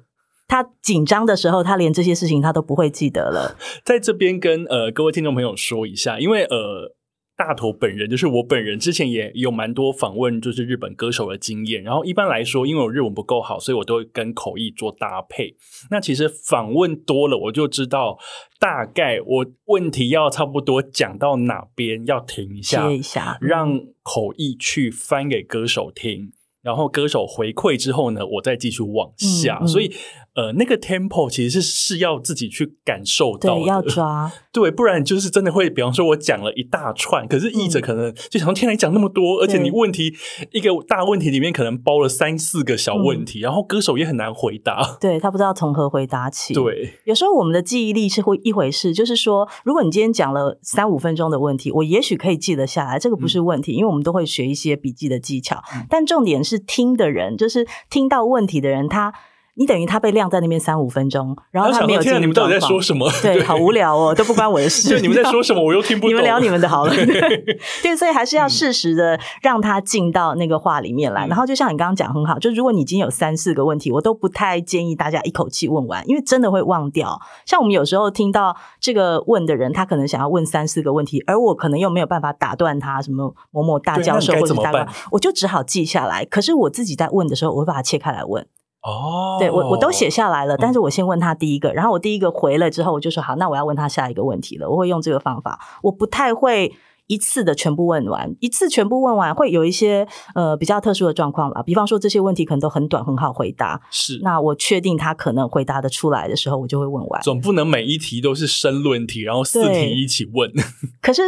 [0.48, 3.56] 他紧张的时候，他连这些事情他都不会记得了。
[3.84, 6.96] 在这边跟呃各位听众朋友说一下，因为呃。
[7.36, 11.82] 大头本人就是我本人，之前也有蛮多访问，就是日本歌手的经验。
[11.82, 15.56] 然后一般来说，因为我日文不够好，所以我都会跟口译做搭配。
[15.90, 18.16] 那其实访问多了，我就知道
[18.60, 26.30] 大概我问题要差不多讲到哪边要停一下，一下，让口译去翻给歌手听，
[26.64, 29.58] 然后歌手回馈之后呢，我再继续往下。
[29.60, 29.92] 嗯嗯、所以
[30.34, 40.12] 呃，那个 tempo 其实是是要自己去感受到的，对，要 抓，对，不然就是真的会，比方说我讲了一大串，可是译者可能就想说天哪，讲那么多，而且你问题
[40.50, 46.52] 一个大问题里面可能包了三四个小问题，嗯、然后歌手也很难回答，对，他不知道从何回答起。
[46.52, 59.14] 对，有时候我们的记忆力是会一回事，就是说，如果你今天讲了三五分钟的问题，我也许可以记得下来，这个不是问题，嗯、因为我们都会学一些笔记的技巧，嗯、但重点是听的人，就是听到问题的人，他。
[59.56, 62.22] 你等于他被晾在那边三五分钟，然后他没有进入状况。
[62.22, 63.08] 你们到底在说什么？
[63.22, 64.88] 对，好无聊哦，都不关我的事。
[64.90, 66.10] 就你们在说什么，我又听不懂。
[66.10, 66.92] 你们聊你们的好了。
[67.82, 71.26] 对，所以还是要适时的让他进到那个话里面来。
[71.28, 77.20] 然后就像你刚刚讲很好，就如果你已经有三四个问题，我都不太建议大家一口气问完，因为真的会忘掉。
[77.46, 86.24] 像我们有时候听到这个问的人，他可能想要问三四个问题，而我可能又没有办法打断他，什么某某大教授或者大官，我就只好记下来。
[86.24, 88.44] 可是我自己在问的时候，我会把它切开来问。
[88.84, 94.68] 哦，对，我我都写下来了，但是我先问他第一个，嗯、然后我第一个回了之后，我就说好，那我要问他下一个问题了。
[94.68, 96.70] 我会用这个方法，我不太会
[97.06, 101.62] 一次的全部问完，一次全部问完会有一些呃比较特殊的状况吧。
[101.62, 104.20] 比方说这些问题可能都很短，很好回答，是。
[104.22, 107.22] 那我确定他可能回答的出来的时候，我就会问完。
[107.22, 110.52] 总不能每一题都是申论题，然后四题一起问。
[111.00, 111.22] 可是。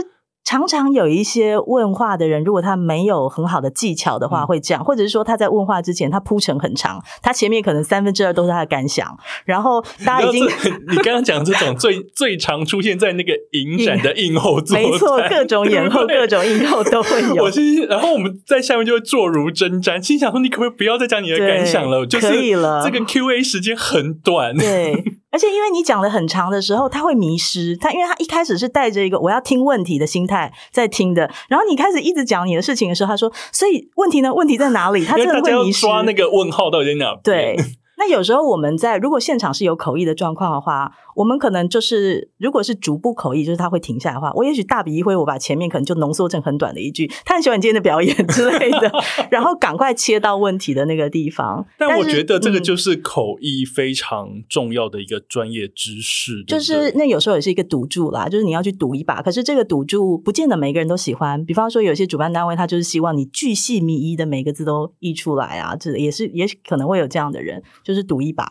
[0.47, 10.47] 常常有一些问话的人，如果他没有很好的技巧的话，会这样，或者是说他在问话之前他铺陈很长，他前面可能三分之二都是他的感想，然后大家已经
[10.89, 17.43] 你刚刚讲这种最 最常出现在那个影展的映后座，没错，各种演后、 各种映后都会有。
[17.43, 22.07] 我心，然后我们在下面就会坐如针毡，心想说你可不可以不要再讲你的感想了？
[22.07, 24.57] 就可以了，这个 Q&A 时间很短。
[24.57, 25.03] 对。
[25.37, 27.77] 而且因为你讲的很长的时候，他会迷失。
[27.77, 34.33] 他因为他一开始是带着一个我要听问题的心态在听的，然后你开始一直讲你的事情的时候，他说：“所以问题呢？
[34.33, 35.83] 问题在哪里？”他真的会迷失。
[35.83, 37.15] 抓那个问号到底在哪？
[37.23, 37.55] 对。
[37.99, 48.93] 那有时候我们在如果现场是有口译的状况的话，我们可能就是如果是逐步口译，就是他会停下来的话，我也许大笔一挥，我把前面可能就浓缩成很短的一句，他很喜欢今天的表演 之类的，
[49.31, 51.67] 然后赶快切到问题的那个地方。
[51.79, 59.23] 但我觉得这个就是口译非常重要的一个专业知识，嗯、就是那有时候也是一个赌注啦，就是你要去赌一把。
[59.23, 68.47] 可是这个赌注不见得每个人都喜欢，比方说有些主办单位他就是希望你巨细靡遗的每个字都译出来啊，这也是也许可能会有这样的人，就是赌一把。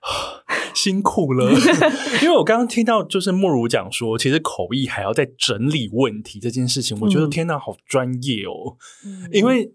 [0.82, 1.50] 辛苦了，
[2.22, 8.76] 因为我刚刚听到就是莫如讲说，其实口译还要再整理问题这件事情，我觉得天哪，好专业哦！
[9.04, 9.72] 嗯、因为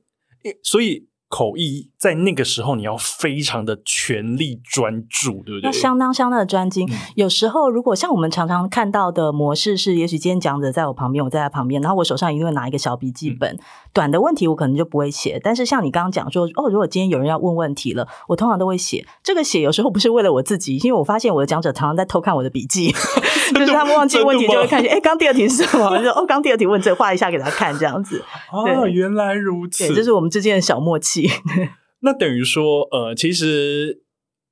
[0.64, 1.08] 所以。
[1.34, 5.64] 口译在那个时候，你要非常的全力专注，对不对？
[5.64, 6.88] 要相当相当的专精。
[6.92, 13.56] 嗯、有时候，如果像我们常常看到的模式是，也许今天讲者在我旁边，我在他旁边，然后我手上一定会拿一个小笔记本。
[13.56, 13.60] 嗯、
[13.94, 19.04] 短的问题我可能就不会写，但是像你刚刚讲说，哦，如果今天有人要问问题了，我通常都会写。
[19.24, 22.92] 这个写有时候不是为了我自己，因为我发现我的讲者常常在偷看我的笔记，
[23.56, 25.90] 就是他们忘记问题就会看见，哎，刚第二题是什么？
[25.98, 28.24] 就说哦，刚第二题问这，画一下给他看，这样子。
[28.52, 31.23] 哦，原来如此，对，这是我们之间的小默契。
[32.02, 34.04] 那等于说，呃，其实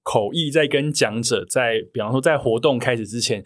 [0.04, 3.44] 口译在跟讲者在，比方说在活动开始之前。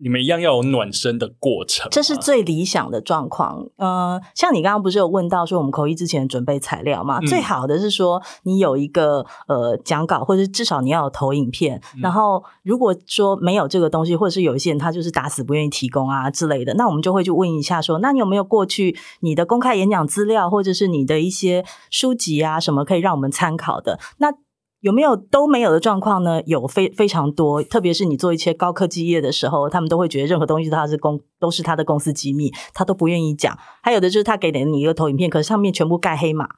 [0.00, 3.66] 你们一样要有暖身的过程，这是最理想的状况。
[3.76, 7.18] 呃，像你刚刚不是有问到说我们口译之前准备材料嘛？
[7.18, 11.80] 嗯、最好的是说你有一个呃讲稿，或者至少你要有投影片。
[11.96, 23.98] 嗯、然后如果说没有这个东西，或者是有一些人他就是打死不愿意提供啊之类的，那我们就会去问一下说，那你有没有过去你的公开演讲资料，或者是你的一些书籍啊什么可以让我们参考的？
[24.18, 24.32] 那
[24.80, 26.40] 有没有都没有的状况呢？
[26.46, 33.58] 有非非常多，特别是你做一些高科技业的时候，他们都会觉得任何东西他是公都是他的公司机密，他都不愿意讲。
[33.82, 36.48] 还有的就是他给了你一个投影片，可是上面全部盖黑马。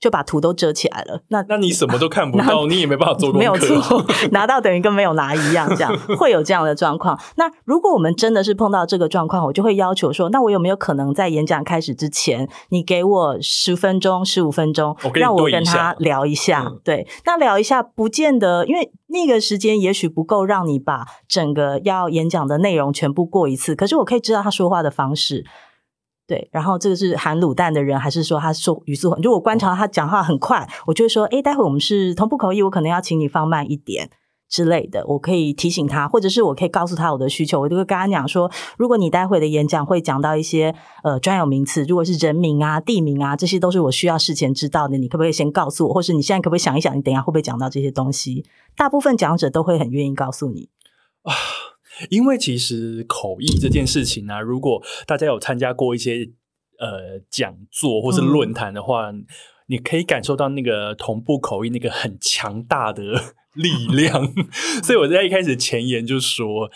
[0.00, 3.38] 就把图都遮起来了，那那你什么都看不到， 你也没办法做功课。
[3.38, 7.18] 没有错，拿到等于跟没有拿一样，这样会有这样的状况。
[7.36, 16.64] 那如果我们真的是碰到这个状况，我就会要求说，那我有没有可能在演讲开始之前，你给我十分钟、十五分钟，我让我跟他聊一下？
[16.66, 25.44] 嗯、对，那聊一下不见得，因为那个时间也许不够让你把整个要演讲的内容全部过一次，可是我可以知道他说话的方式。
[26.28, 29.18] 对，然后这个是含卤蛋的人，还是说他说语速很？
[29.22, 34.10] 如果观察他讲话很快，我就会说，诶，待会我们是同步口译，我可能要请你放慢一点
[34.46, 35.02] 之类的。
[35.06, 45.94] 我可以提醒他，或者是我可以告诉他我的需求，我就会跟他讲说，如果你待会的演讲会讲到一些呃专有名词，如果是人名啊、地名啊，这些都是我需要事前知道的，你可不可以先告诉我？
[45.94, 48.44] 或是你现在可不可以想一想，你等一下会不会讲到这些东西？
[48.76, 50.68] 大部分讲者都会很愿意告诉你
[51.22, 51.32] 啊。
[52.10, 56.30] 因为其实口译这件事情呢、啊，如果大家有参加过一些
[56.78, 59.24] 呃讲座或是论坛的话，嗯、
[59.66, 63.02] 你可以感受到那个同步口译那个很强大的
[63.54, 64.32] 力量。
[64.82, 66.70] 所以我在一开始前言就说，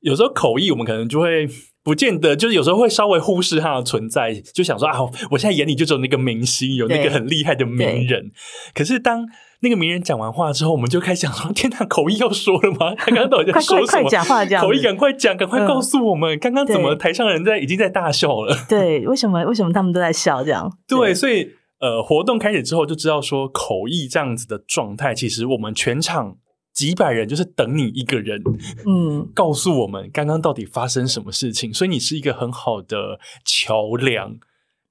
[0.00, 1.48] 有时候口译我们可能就会
[1.82, 4.98] 不见得，就是有时候会稍微忽视它的存在，就想说啊，
[5.30, 8.30] 我现在眼里就只有那个明星，有那个很厉害的名人。
[8.74, 9.26] 可是当
[9.60, 12.94] 那个名人讲完话之后，我们就开始想说：天哪，口译要说了吗？
[12.98, 13.86] 他刚刚到底在说什么？
[13.86, 18.54] 快快快讲话这样，口译赶快讲，赶快告诉我们，刚刚怎么台上的人在已经在大笑了？
[18.68, 19.44] 对，为什么？
[19.44, 20.44] 为什么他们都在笑？
[20.44, 26.36] 这样对，对，所以呃，活动开始之后就知道说，口译这样子的状态，其实我们全场
[26.72, 28.42] 几百人就是等你一个人，
[28.86, 31.72] 嗯，告诉我们刚刚到底发生什么事情。
[31.72, 34.36] 所以你是一个很好的桥梁。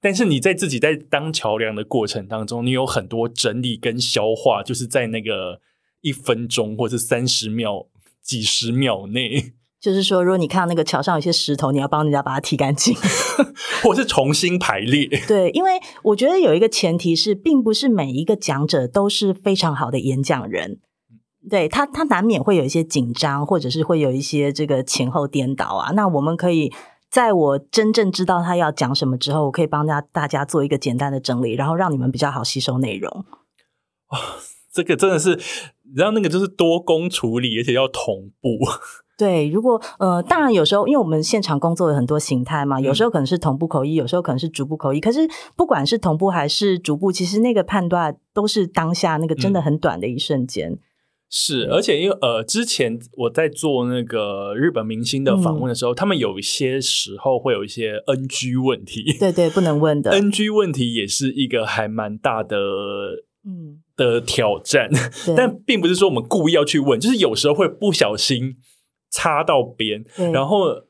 [0.00, 5.60] 但是你在自己在当桥梁的过程当中，你有很多整理跟消化，就是在那个
[6.02, 7.86] 一分钟或者三十秒、
[8.22, 9.54] 几十秒内。
[9.80, 12.94] 就是说，如果你看到那个桥上有些石头，你要帮人家把它踢干净，
[13.82, 15.08] 或是重新排列。
[15.26, 20.78] 对，因为我觉得有一个前提是，并不是每一个讲者都是非常好的演讲人。
[21.48, 25.92] 对他，他难免会有一些紧张，或者是会有一些这个前后颠倒啊。
[25.92, 26.72] 那我们可以。
[27.10, 33.24] 在我真正知道他要讲什么之后，我可以帮大大家做一个简单的整理，然后让你们比较好吸收内容。
[34.08, 34.22] 哇、哦，
[34.72, 35.30] 这个真的是，
[35.84, 38.58] 你知道那个就是多工处理，而且要同步。
[39.16, 45.00] 对，如果呃，当然有时候，因为我们现场工作有很多形态嘛，有时候可能是同步口译，有时候可能是逐步口译。
[45.00, 50.70] 可是不管是同步还是逐步，其实那个判断都是当下那个真的很短的一瞬间。
[50.70, 50.78] 嗯
[51.28, 60.12] 是，而且因为呃，之前我在做那个日本明星的访问的时候，嗯、他们有一些时候会有一些 NG 问题，对对，不能问的。
[60.12, 62.56] NG 问题也是一个还蛮大的
[63.44, 63.82] 嗯。
[63.96, 64.90] 的挑战，
[65.36, 68.56] 但并不是说我们故意要去问，就是有时候会不小心
[69.10, 70.85] 插到边，然后。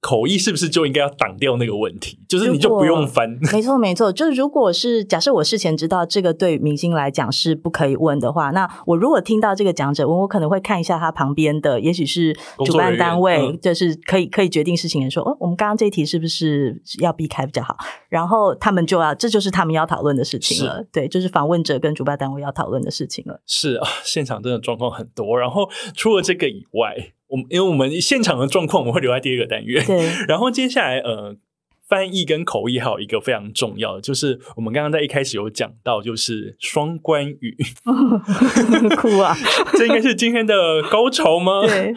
[0.00, 2.18] 口译是不是就应该要挡掉那个问题？
[2.26, 3.38] 就是你就不用翻。
[3.52, 4.10] 没错，没错。
[4.10, 12.34] 就是如果是假设我事前知道这个对明星来讲是不可以问的话，那我如果听到这个讲者问，我可能会看一下他旁边的，也许是
[12.64, 17.76] 主办单位， 嗯、就是可以可以决定事情的说，哦，我们刚刚这一题是不是要避开比较好？
[18.08, 20.82] 然后他们就要，这就是他们要讨论的事情了。
[20.90, 23.42] 对，就是访问者跟主办单位要讨论的事情了。
[23.46, 25.38] 是啊，现场真的状况很多。
[25.38, 27.12] 然后除了这个以外。
[27.30, 29.84] 我们因为我们现场的状况，我们会留在第二个单元。
[29.86, 31.36] 对， 然后接下来呃，
[31.88, 37.56] 翻译跟口译还有一个非常重要的，就是我们刚刚在一开始有讲到，就是双关语。
[38.96, 39.36] 哭啊！
[39.78, 41.62] 这应该是今天的高潮吗？
[41.66, 41.94] 对。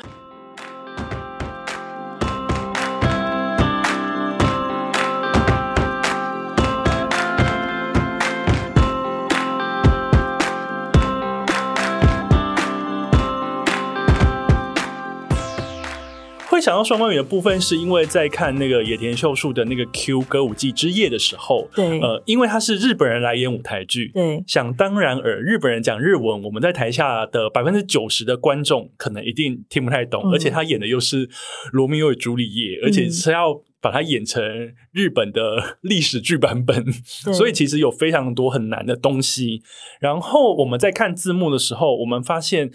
[16.64, 31.30] 想到双关语的部分，是因为在看那个野田秀树的那个 Q 歌舞伎之夜的时候，对，呃，因为他是日本人来演舞台剧，对，想当然尔，日本人讲日文，我们在台下的百分之九十的观众可能一定听不太懂，嗯、而且他演的又是
[31.74, 34.42] 罗密欧与朱丽叶，而且是要把它演成
[34.94, 36.86] 日本的历史剧版本，
[37.34, 39.62] 所以其实有非常多很难的东西。
[40.00, 42.72] 然后我们在看字幕的时候，我们发现。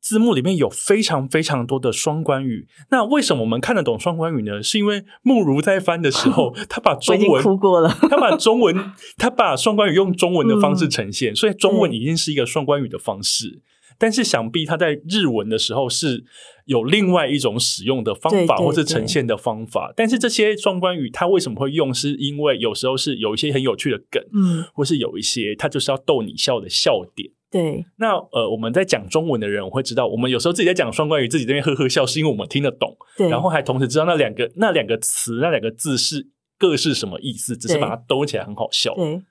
[0.00, 4.62] 字幕里面有非常非常多的双关语，那为什么我们看得懂双关语呢？
[4.62, 13.62] 是因为慕如在翻的时候， 他把中文哭过了，他把中文，他把双关语用中文的方式呈现，嗯、所以中文已经是一个双关语的方式。
[14.00, 16.24] 但是想必他在日文的时候是
[16.66, 19.92] 有另外一种使用的方法，或是呈现的方法。
[19.96, 21.92] 但是这些双关语，他为什么会用？
[21.92, 27.32] 是因为有时候是有一些很有趣的梗，嗯，或是有一些他就是要逗你笑的笑点。
[27.50, 38.94] 对，那呃，我们在讲中文的人，我会知道，我们有时候自己在讲双关语，自己在那边呵呵笑，是因为我们听得懂，对，然后还同时知道那两个那两个词那两个字是各是什么意思，只是把它兜起来很好笑。
[38.94, 39.22] 对，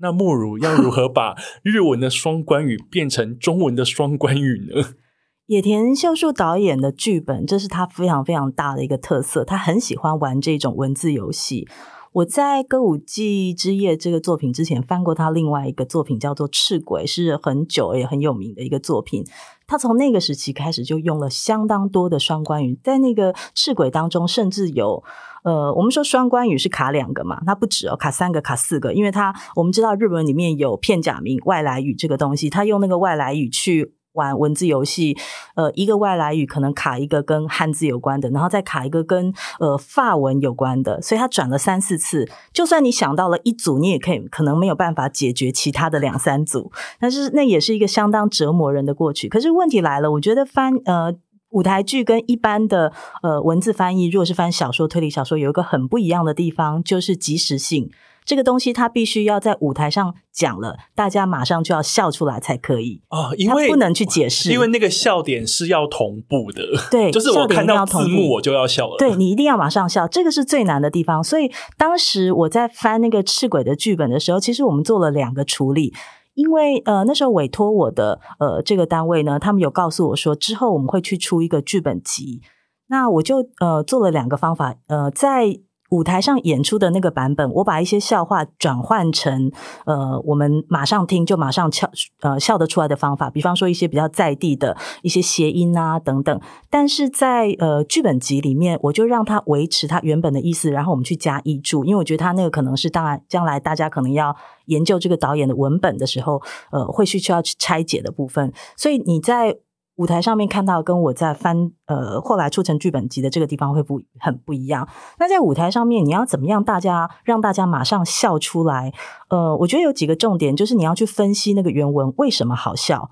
[0.00, 4.90] 那莫如要如何把日文的双关语变成中文的双关语呢？
[5.46, 11.68] 野田秀树导演的剧本，这是他非常非常大的一个特色，他很喜欢玩这种文字游戏。
[12.16, 19.22] 我在《歌舞伎之夜》这个作品之前翻过他另外一个作品，叫做《赤鬼》，是很久也很有名的一个作品。
[19.66, 25.04] 他从那个时期开始就用了相当多的双关语，在那个《赤鬼》当中，甚至有
[25.44, 33.95] 呃，我们说双关语是卡两个嘛，它不止哦，卡三个、卡四个，因为他我们知道日文里面有片假名外来语这个东西，他用那个外来语去。
[34.16, 35.16] 玩文字游戏，
[35.54, 42.28] 呃，一个外来语可能卡一个跟汉字有关的，然后再卡一个跟呃法文有关的，所以他转了三四次。
[42.52, 49.28] 就算你想到了一组，你也可以可能没有办法解决其他的两三组，但是那也是一个相当折磨人的过去。
[49.28, 51.14] 可是问题来了，我觉得翻呃
[51.50, 57.90] 舞台剧跟一般的呃文字翻译，如果是翻小说、推理小说，有一个很不一样的地方，就是即时性。
[58.26, 66.62] 这个东西他必须要在舞台上讲了，大家马上就要笑出来才可以啊，因为不能去解释，因为那个笑点是要同步的。
[66.90, 68.96] 对， 就是我看到字幕我就要笑了。
[68.98, 71.22] 对，你一定要马上笑，这个是最难的地方。
[71.22, 75.94] 所以当时我在翻那个赤鬼的剧本的时候，其实我们做了两个处理。
[76.34, 82.42] 因为呃那时候委托我的呃这个单位呢，他们有告诉我说，之后我们会去出一个剧本集，
[82.88, 85.60] 那我就呃做了两个方法，呃在。
[85.90, 89.50] 舞台上演出的那个版本，我把一些笑话转换成
[89.84, 96.40] 呃，我们马上听就马上笑呃笑得出来的方法，比方说一些比较在地的一些谐音啊等等。
[96.68, 108.52] 但是在呃剧本集里面，我就让它维持它原本的意思，然后我们去加译注，因为我觉得它那个可能是当然将来大家可能要研究这个导演的文本的时候，呃会需要去拆解的部分。
[108.76, 109.56] 所以你在。
[109.96, 114.86] 舞台上面看到跟我在翻呃后来出成剧本集的这个地方会不很不一样。
[115.18, 118.92] 那在舞台上面，你要怎么样大家让大家马上笑出来？
[119.28, 123.10] 呃，我觉得有几个重点，就是你要去分析那个原文为什么好笑。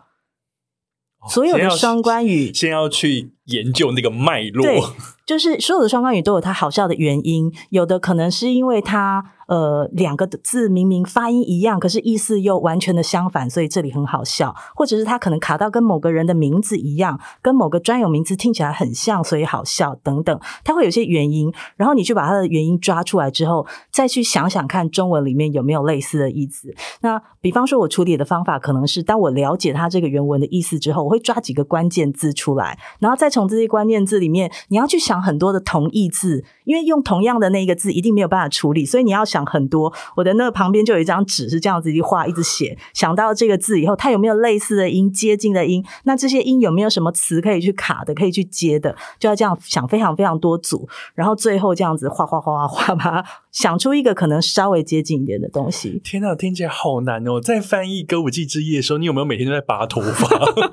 [1.26, 4.78] 所有的双关语先要去研究那个脉络，对，
[5.26, 9.32] 就是所有的双关语都有它好笑的原因，有的可能是因为它。
[9.46, 14.54] 呃，两个字明明发音一样，可是意思又完全的相反，所以这里很好笑。
[14.74, 20.40] 或者是他可能卡到跟某个人的名字一样，跟某个专有名词听起来很像，所以好笑等等。
[20.62, 26.74] 他会有些原因，然后你去把他的原因抓出来之后，再去想想看中文里面有没有类似的意思。
[27.02, 39.22] 那比方说，我处理的方法可能是，当我了解他这个原文的意思之后，我会抓几个关键字出来，然后再从这些关键字里面，你要去想很多的同义字，因为用同样的那一个字一定没有办法处理，所以你要。
[39.34, 42.78] 想很多，我的那个旁边就有一张纸是这样子一画，一直写。
[42.92, 45.84] 想到这个字以后，它有没有类似的音、接近的音？
[46.04, 48.94] 那这些音有没有什么词可以去卡的、可以去接的？
[49.18, 53.24] 就要这样想非常非常多组，然后最后这样子画画画画画，把它
[53.54, 56.02] 想出一个可能稍微接近一点的东西。
[56.04, 57.40] 天哪，听起来好难哦！
[57.40, 60.28] 在翻译《歌舞伎之夜》的时候，你有没有每天都在拔头发？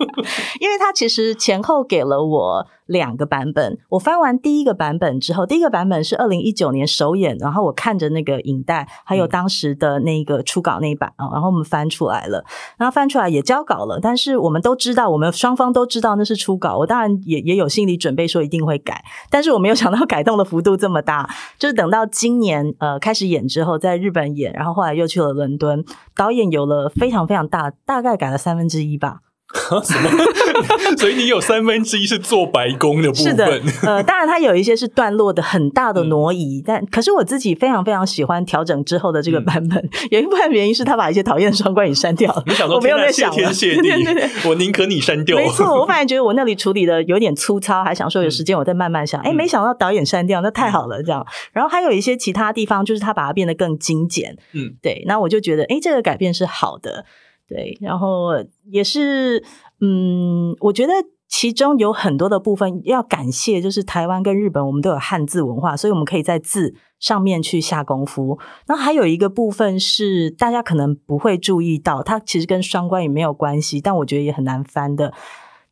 [0.60, 2.68] 因为它其实前后给了我。
[2.88, 12.44] 两个版本，我翻完第一个版本之后，第一个版本是二零一九年首演，然后我看着那个影带，还有当时的那个初稿那一版啊，然后我们翻出来了，
[12.78, 25.84] 然后翻出来也交稿了，但是我们都知道，我们双方都知道那是初稿，我当然也也有心理准备说一定会改，但是我没有想到改动的幅度这么大，就是等到今年呃开始演之后，在日本演，然后后来又去了伦敦，
[26.16, 29.22] 导演有了非常非常大，大概改了三分之一吧。
[29.84, 30.10] 什么？
[30.98, 33.26] 所以你有三分之一是做白宫的部分？
[33.26, 33.46] 是的，
[33.84, 39.78] 呃，当然它有一些是段落的很大的挪移，嗯、但可是我自己非常非常喜欢调整之后的这个版本。
[39.78, 42.44] 嗯、 有一部分原因是他把一些讨厌的双关语删掉了。
[42.48, 45.38] 你想说我没有在想，谢天谢地，对对对，我宁可你删掉。
[45.38, 49.22] 没错，我反而觉得我那里处理的有点粗糙，还想说有时间我再慢慢想。
[49.22, 51.26] 哎、嗯，没想到导演删掉，那太好了，这样。
[51.52, 54.38] 然后还有一些其他地方，就是他把它变得更精简。
[54.54, 55.04] 嗯，对。
[55.08, 57.06] 那我就觉得，哎，这个改变是好的。
[57.52, 58.30] 对，然后
[58.70, 59.44] 也是，
[59.82, 60.94] 嗯，我觉得
[61.28, 68.40] 其中有很多的部分要感谢，就是台湾跟日本，我们都有汉字文化，所以我们可以在字上面去下功夫。
[68.66, 75.14] 然后还有一个部分是大家可能不会注意到，它其实跟双关语没有关系，但我觉得也很难翻的，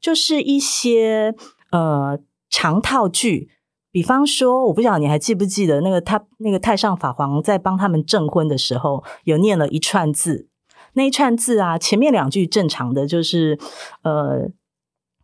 [0.01, 1.33] 就是一些
[1.71, 2.19] 呃
[2.49, 3.49] 长套句，
[3.89, 10.49] 比方说，我不晓得你还记不记得那个他那个太上法皇在帮他们证婚的时候，有念了一串字。
[10.93, 13.57] 那一串字啊，前面两句正常的就是，
[14.03, 14.49] 呃，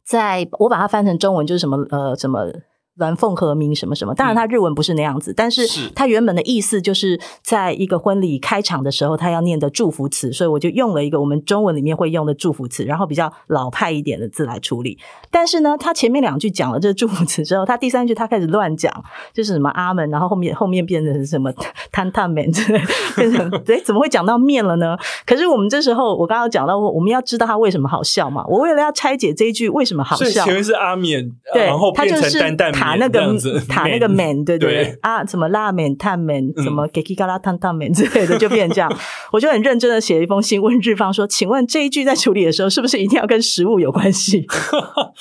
[0.03, 2.51] 在我把它翻成中文就是什么呃什么。
[2.97, 14.97] 鸾凤和鸣什么什么，当然他日文不是那样子，嗯、但是他原本的意思就是在一个婚礼开场的时候，他要念的祝福词，所以我就用了一个我们中文里面会用的祝福词，然后比较老派一点的字来处理。
[15.29, 18.93] 但是呢，他前面两句讲了这祝福词之后，他第三句他开始乱讲，
[19.33, 21.51] 就是什么阿门，然后后面后面变成什么
[21.91, 22.81] 坦坦面之类，
[23.17, 24.97] 变成 哎怎么会讲到面了呢？
[25.25, 28.45] 可是我们这时候我刚刚讲到，我们要知道他为什么好笑嘛？
[28.47, 32.84] 我为了要拆解这一句为什么好笑，前面是阿面，对，然后变成担担面。
[32.85, 33.35] 塔那个
[33.67, 38.91] 塔那个面，对对对啊，什么拉面、烫面，什么给基嘎拉烫烫面之类的，就变成这样。
[39.31, 44.45] 我就很认真的写了一封信问日方说：“请问这一句在处理的时候，是不是一定要跟食物有关系？”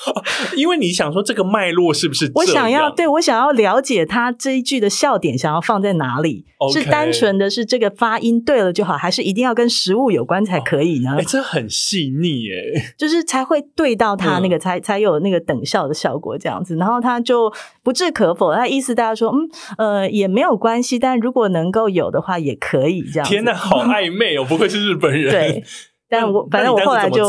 [0.55, 2.31] 因为你想说这个脉络是不是？
[2.35, 6.45] 我想要对我想要了解他这一句的笑点，想要放在哪里？
[6.71, 11.15] 是单纯的是这个发音对了就好，还是一定要跟食物有关才可以呢？
[11.19, 16.75] 哎，这很细腻哎，就是才会对到他那个，才才有那个等效的效果这样子。
[16.77, 17.51] 然后他就
[17.81, 17.95] 不。
[17.95, 23.25] 置可否，那意思大家说，嗯，呃，也没有关系，但如果能够有的话，也可以这样。
[23.25, 24.43] 天哪，好 暧昧哦！
[24.43, 25.31] 不愧是日本人。
[25.31, 25.63] 对，
[26.09, 27.25] 但我反正我后来就，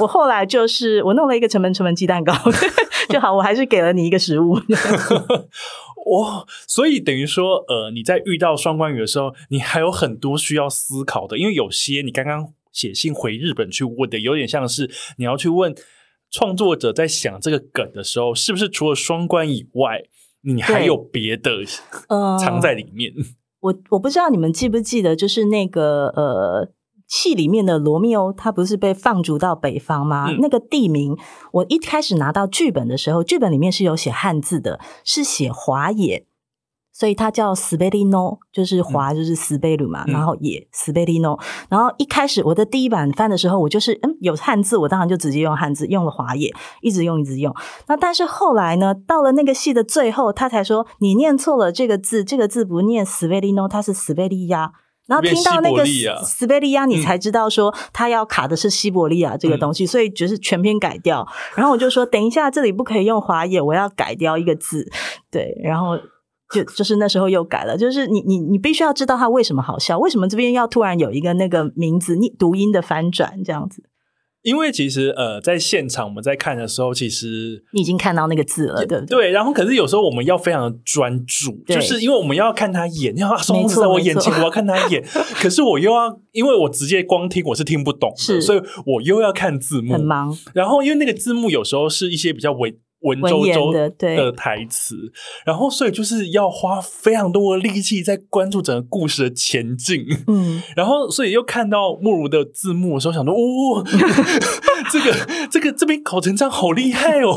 [0.00, 2.32] 我后来就是我弄了一个城门城门鸡蛋糕
[3.10, 4.54] 就好，我还是给了你一个食物。
[4.54, 15.74] 哇，所以等于说，呃，你在遇到双关语的时候，你还有很多需要思考的，因为有些你刚刚写信回日本去问的，有点像是你要去问
[16.30, 20.02] 创作者在想这个梗的时候，是不是除了双关以外，
[20.42, 21.64] 你还有别的
[22.38, 23.12] 藏在里面？
[23.16, 23.24] 呃、
[23.60, 26.72] 我我不知道你们记不记得，就是那个呃。
[27.08, 30.28] 戏里面的罗密欧，他不是被放逐到北方吗？
[30.28, 31.16] 嗯、那个地名，
[31.52, 36.26] 我一开始拿到剧本的时候，剧本里面是有写汉字的，是写华野，
[36.98, 41.38] 所以它叫斯贝利诺，就是华就是斯贝鲁嘛，嗯、然后野斯贝利诺。
[41.68, 47.54] 然后一开始我的第一版翻的时候，我就是嗯有汉字，我当然就直接用汉字用了华也，一直用一直用。
[47.88, 54.72] 那但是后来呢，到了那个戏的最后，他才说你念错了这个字，这个字不念斯贝利诺，它是斯贝利亚。
[55.06, 55.84] 然后听到那个
[56.24, 61.24] 斯贝利亚，你才知道说他要卡的是西伯利亚这个东西，嗯、所以就是全篇改掉。
[61.54, 64.90] 然后我就说，等一下这里不可以用华野，我要改掉一个字。
[65.30, 65.96] 对，然后
[66.54, 73.82] 就就是那时候又改了，就是你你你必须要知道他为什么好笑，为什么这边要突然有一个那个名字你读音的翻转这样子。
[74.42, 79.06] 因为其实呃，在现场我们在看的时候，其实你已经看到那个字了，对不对？
[79.06, 79.30] 对。
[79.32, 85.02] 然后，可是有时候我们要非常的专注，就是因为我们要看他演，要他说话在我眼前，我要看他演。
[85.42, 90.32] 可是我又要，因为我直接光听我是听不懂的，是所以我又要看字幕，很忙。
[90.54, 92.78] 然后，因为那个字幕有时候是一些比较微。
[93.06, 94.96] 文绉绉的台词，
[95.44, 103.84] 然后所以就是要花非常多的力气在关注整个故事的前进，嗯，然后所以又看到莫如的字幕的时候，想说，哦，
[104.90, 107.32] 这个这个这边搞成这样好厉害哦，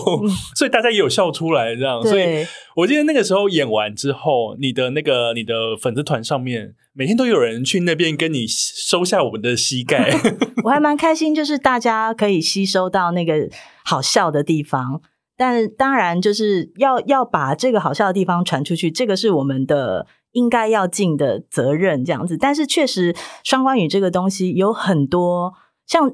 [0.55, 2.45] 所以大家也有笑出来，这样，所以
[2.75, 10.19] 我记得那个时候演完之后，你的那个你的粉丝团上面每天都有人去那边跟你收下我们的膝盖，
[10.65, 13.49] 我还蛮开心，就是大家可以吸收到那个
[13.85, 15.01] 好笑的地方。
[15.39, 22.35] 但当然，就是要要把这个好笑的地方传出去，这个是我们的应该要尽的责任，这样子。
[22.37, 23.15] 但是确实，
[23.45, 25.53] 双关语这个东西有很多，
[25.87, 26.11] 像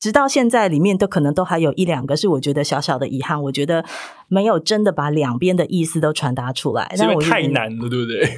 [0.00, 3.84] 直到现在里面都可能都还有一两个是我觉得小小的遗憾，我觉得
[4.26, 8.28] 没有真的把两边的意思都传达出来，因为太难了，对不对？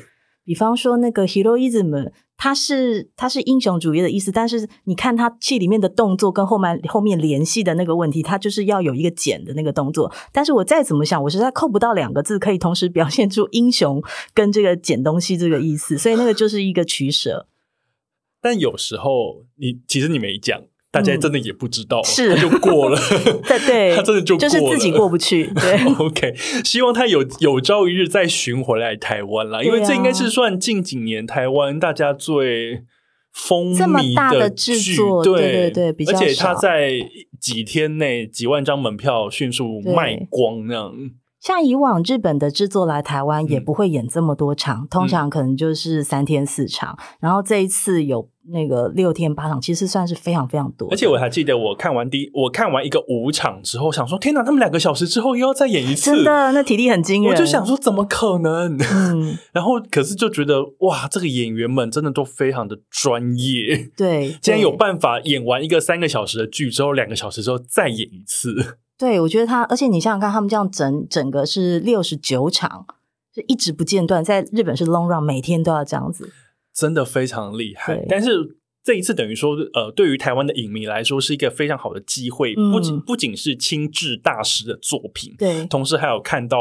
[0.44, 10.12] 比方说那个 heroism，它是它是英雄主义的意思，但是你看它戏里面的动作跟后面后面联系的那个问题，它就是要有一个剪的那个动作。
[10.32, 14.02] 但是我再怎么想，我实在扣不到两个字可以同时表现出英雄
[14.34, 17.46] 跟这个减东西这个意思，所以那个就是一个取舍。
[18.42, 20.62] 但有时候你其实你没讲。
[20.92, 23.00] 大家真的也不知道，是、嗯、就过了，
[23.48, 25.50] 对对，他真的就过了，就是自己过不去。
[25.54, 32.84] 对， OK，希望他有有朝一日再寻回来台湾啦，因为这应该是算近几年台湾大家最
[33.32, 35.40] 风靡的制作，对。
[35.40, 36.92] 对对，对，而且他在
[37.40, 40.92] 几天内几万张门票迅速卖光那样。
[41.40, 50.88] 像以往日本的制作来台湾也不会演这么多场，嗯、通常可能就是三天四场，嗯、然后这一次有那个六天八场，其实算是非常非常多。
[50.90, 57.32] 而且我还记得我看完第一，我看完一个五场之后，想说天哪，他们两个小时之后又要再演一次，真的，那体力很惊人。
[57.32, 58.76] 我就想说怎么可能？
[58.78, 63.90] 嗯， 然后可是就觉得哇，这个演员们真的都非常的专业。
[63.96, 68.78] 对， 竟然有办法演完一个三个小时的剧之后，两个小时之后再演一次。
[68.98, 72.86] 对，我觉得他，而且你想想看，他们这样整整个是六十九场，
[73.34, 76.32] 是一直不间断，在日本是 long run，每天都要这样子，
[76.72, 78.04] 真的非常厉害。
[78.08, 78.61] 但是。
[78.84, 86.58] 这一次等于说，呃，对于台湾的影迷来说是一个非常好的机会，嗯、不仅不仅是亲至大师的作品，对，同时还有看到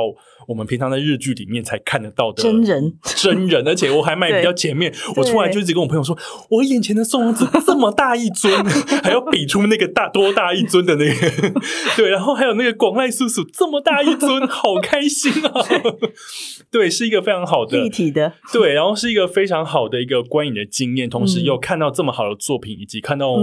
[0.48, 6.16] 我们平常在日剧里面才看得到的真人真人，而且我还买比较前面，我出来就一直跟我朋友说，
[6.52, 8.64] 我眼前的松隆子这么大一尊，
[9.02, 11.60] 还要比出那个大多大一尊的那个，
[11.98, 15.66] 对，然后还有那个广濑叔叔这么大一尊，好开心啊！
[16.70, 22.11] 对，是一个非常好的立体的，对，然后是一个非常好的一个观影的经验，同时又看到这么。
[22.12, 23.36] 好的作品，以及看到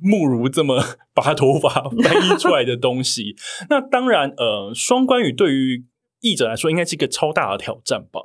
[0.00, 0.82] 慕如这么
[1.14, 1.68] 拔头发
[2.02, 5.84] 翻译出来的东西，嗯、那当然，呃，双关语对于
[6.20, 8.20] 译者来说，应该是一个超大的挑战吧？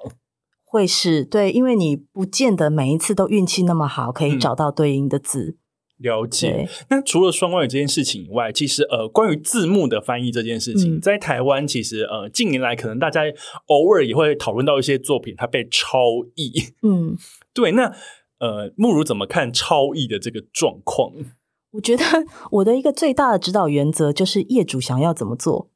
[0.63, 5.55] 会是对，因为你不见得每一次都运气那么好，可以找到对应的字。
[5.99, 6.69] 嗯、了解。
[6.89, 13.21] 那除了双关语这件事情以外，其实呃，关于字幕的翻译这件事情，嗯、在台湾其实呃，近年来可能大家
[13.67, 15.99] 偶尔也会讨论到一些作品它被超
[16.35, 16.51] 译。
[16.83, 17.17] 嗯，
[17.53, 17.95] 对，那。
[18.39, 21.11] 呃，慕如怎么看超译的这个状况？
[21.73, 22.03] 我觉得
[22.51, 25.69] 我的一个最大的指导原则就是业主想要怎么做。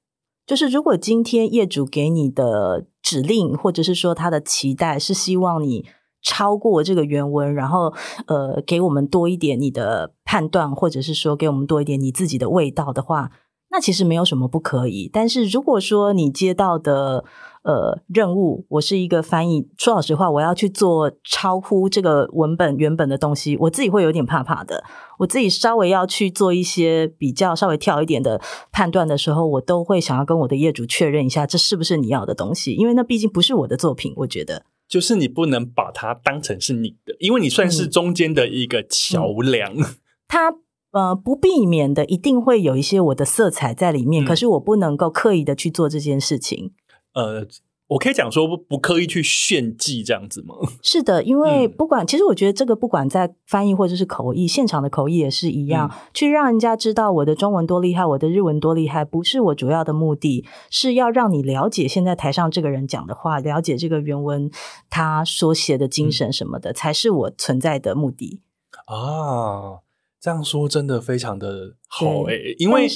[0.47, 5.85] 就是如果今天业主给你的指令，或者是说他的期待是希望你
[6.21, 7.93] 超过这个原文，然后
[8.27, 13.31] 呃给我们多一点你的判断，或者是说给我们多一点你自己的味道的话，
[13.69, 15.09] 那其实没有什么不可以。
[15.11, 17.23] 但是如果说你接到的
[17.63, 19.67] 呃任务，我是一个翻译。
[19.77, 24.83] 说老实话，我要去做超乎这个文本原本的东西，我自己会有点怕怕的。
[25.19, 28.41] 我自己稍微要去做一些比较稍微跳一点的
[28.71, 32.73] 判断的时候，我都会想要跟我的业主确认一下，这是不是你要的东西？
[32.73, 34.63] 因为那毕竟不是我的作品，我觉得。
[34.87, 39.71] 就是你不能把它当成是你的，因为你算是中间的一个桥梁。
[39.77, 39.85] 嗯嗯、
[40.27, 40.53] 它
[40.91, 46.73] 呃不避免的一定会有一些我的色彩在里面，嗯、可是我不能够刻意的去做这件事情。
[47.13, 47.47] 呃。
[47.91, 50.55] 我可以讲说不不刻意去炫技这样子吗？
[50.81, 64.49] 是的，因为不管、嗯、其实我觉得这个不管在翻译或者是口译，现场的口译也是一样，嗯、去让人家知道我的中文多厉害，我的日文多厉害，不是我主要的目的，是要让你了解现在台上这个人讲的话，了解这个原文
[64.89, 68.39] 他所写的精神什么的，嗯、才是我存在的目的
[68.85, 69.81] 啊。
[70.21, 72.87] 这样说真的非常的好诶、欸，因为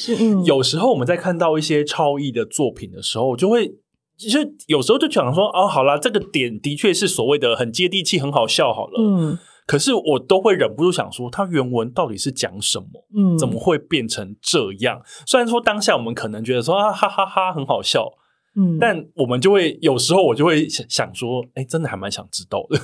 [0.45, 3.75] 有时候我们在看到一些超译的作品的时候，就会。
[4.17, 8.93] 其实有时候就讲说哦，好啦，这个点的确是所谓的很接地气、很好笑，好了。
[8.99, 9.37] 嗯，
[9.67, 12.87] 可是我都会忍不住想说，它原文到底是讲什么？
[13.15, 15.01] 嗯，怎么会变成这样？
[15.25, 18.07] 虽然说当下我们可能觉得说啊哈哈哈很好笑，
[18.55, 22.79] 嗯，但我们就会有时候我就会想想说，哎，真的还蛮想知道的。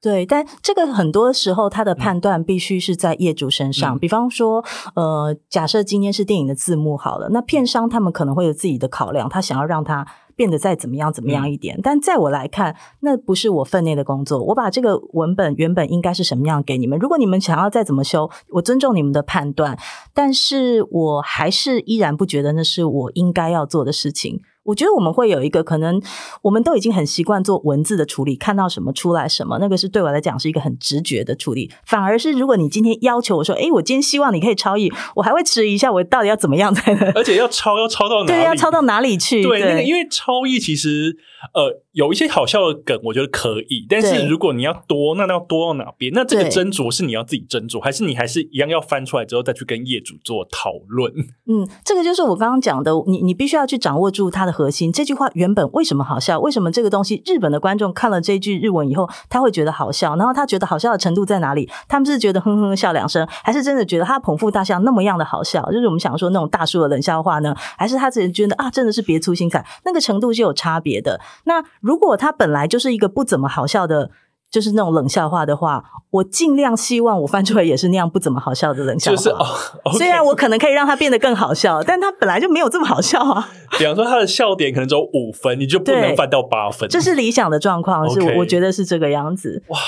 [0.00, 3.96] 对，但这个很多时候他的判断必须是在业主身上。
[3.96, 10.06] 嗯、比方说，呃，假设今天是电影的字幕好了，那片商他们可能会有自己的考量，他想要让它。
[10.36, 14.38] 变得再怎么样怎么样一点，嗯、但在我来看，那不是我分内的工作。
[14.38, 19.78] 我把这个文本原本应该是什么样给你们，如果你们想要再怎么修，我尊重你们的判断，
[20.12, 24.42] 但是我还是依然不觉得那是我应该要做的事情。
[24.66, 26.00] 我觉得我们会有一个可能，
[26.42, 31.70] 我们都已经很习惯做文字的处理，看到什么出来什么，那个是对我来讲是一个很直觉的处理。
[31.84, 37.10] 反而是如果你今天要求我说，哎，我今天希望你可以超译，我还会迟疑一下，我到底要怎么样才能？
[37.12, 38.26] 而且要超要超到哪里？
[38.26, 39.42] 对，要超到哪里去？
[39.42, 41.16] 对，对那个因为超译其实
[41.54, 43.86] 呃有一些好笑的梗，我觉得可以。
[43.88, 46.12] 但是如果你要多，那要多到哪边？
[46.14, 51.12] 那这个斟酌是你要自己斟酌，还是你还是一样要翻出来之后再去跟业主做讨论？
[51.46, 54.90] 嗯，这个就是我刚刚讲的，你你必须要去掌握住它的核心。
[54.90, 55.26] 这句话。
[55.34, 56.40] 原本为什么好笑？
[56.40, 60.16] 为什么这个东西日本的观众看了这句日文以后，他会觉得好笑？
[60.16, 61.68] 然后他觉得好笑的程度在哪里？
[61.88, 65.62] 他们是觉得哼哼笑两声，还是真的觉得他捧腹大笑那么样的好笑？
[65.70, 67.54] 就是我们想说那种大叔的冷笑话呢？
[67.76, 69.62] 还是他自己觉得啊，真的是别出心裁？
[69.84, 71.20] 那个程度是有差别的。
[71.44, 74.10] 那如果他本来就是一个不怎么好笑的。
[74.48, 79.16] 就是那种冷笑话的话，我尽量希望我翻出来也是那样不怎么好笑的冷笑话。
[79.16, 79.44] 就是、哦
[79.84, 83.48] okay、虽然我可能可以让它变得更好笑，但它本来就没有这么好笑啊。
[83.76, 86.88] 比方说，它的笑点可能只有五分，你就不能翻到八分。
[86.88, 89.64] 这是理想的状况，是我我觉得是这个样子。
[89.66, 89.78] 哇，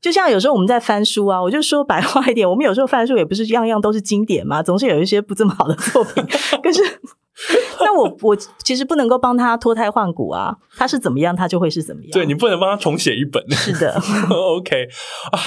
[0.00, 6.26] 就像有时候我们在翻书啊，我就说白话一点，我们有时候翻书也不是样样都是经典嘛，总是有一些不这么好的作品。
[6.60, 6.82] 可是。
[7.80, 12.10] 那我我其实不能够帮他脱胎换骨啊，他是怎么样，他就会是怎么样。
[12.12, 13.42] 对，你不能帮他重写一本。
[13.50, 14.88] 是的， OK
[15.32, 15.38] 啊，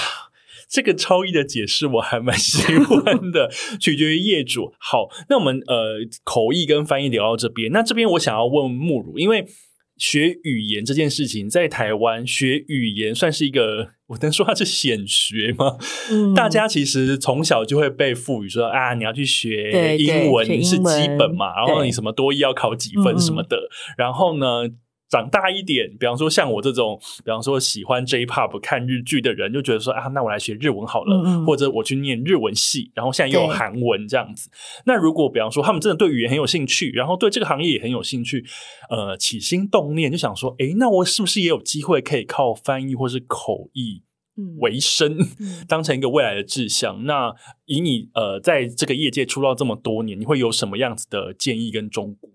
[0.68, 4.72] 这个超译的解释我还蛮喜欢的，取决于业主。
[4.78, 9.46] 好，那我们呃口译跟翻译聊到这边，那这边我想要问慕如，因为。
[10.02, 15.78] 学语言这件事情，在台湾学语言算是一个，我能说它是显学吗？
[16.10, 24.64] 嗯，大家其实从小就会被赋予说啊，你要去学英文是基本嘛，然后你什么多一要考几分什么的，嗯，然后呢，
[25.12, 34.48] 长大一点，比方说像我这种，比方说喜欢 J-Pop 看日剧的人，就觉得说啊，那我来学日文好了，嗯、或者我去念日文系，然后现在又有韩文这样子。
[34.86, 38.42] 那如果比方说他们真的对语言很有兴趣，然后对这个行业也很有兴趣，
[38.88, 44.00] 呃，起心动念就想说，诶，那我是不是也有机会可以靠翻译或是口译
[44.60, 47.04] 为生，嗯、当成一个未来的志向？
[47.04, 47.34] 那
[47.66, 52.28] 以你呃在这个业界出道这么多年，你会有什么样子的建议跟忠告？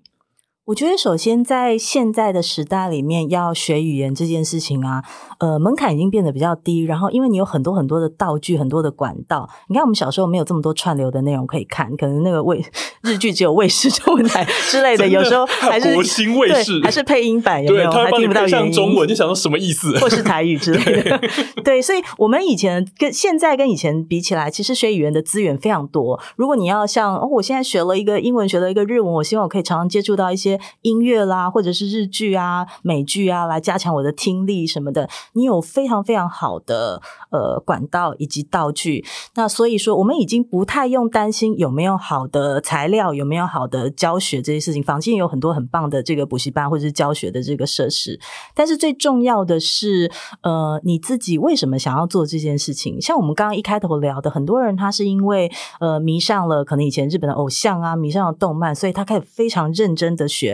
[0.68, 5.02] 我觉得，首先在现在的时代里面，要学语言这件事情啊，
[5.40, 6.84] 呃，门槛已经变得比较低。
[6.84, 9.50] 然后，因为你有很多很多的道具，很多的管道。
[9.70, 12.62] 你看，我们小时候没有这么多串流的内容可以看，可能那个卫
[13.02, 17.90] 日剧只有卫视中文台之类的，有时候还是国新卫视，还是配音版，有没有？
[17.90, 18.72] 还听不到原音。
[18.74, 19.98] 中文就想说什么意思？
[20.00, 21.18] 或是台语之类的。
[21.64, 26.20] 对，对，所以我们以前跟现在跟以前比起来，其实学语言的资源非常多。
[26.36, 30.57] 如果你要像哦，我现在学了一个英文，学了一个日文，我希望我可以常常接触到一些。
[30.82, 35.10] 音乐啦，或者是日剧啊、美剧啊，来加强我的听力什么的。
[35.34, 37.02] 你有非常非常好的
[37.32, 39.06] 呃管道以及道具，
[39.36, 44.84] 那所以说我们已经不太用担心有没有好的材料，有没有好的教学这些事情。
[44.84, 48.18] 坊间有很多很棒的这个补习班或者是教学的这个设施，
[48.56, 50.10] 但是最重要的是，
[50.42, 53.02] 呃，你自己为什么想要做这件事情？
[53.02, 60.47] 像我们刚刚一开头聊的，很多人他是因为呃迷上了可能以前日本的偶像啊，迷上了动漫，所以他开始非常认真的学。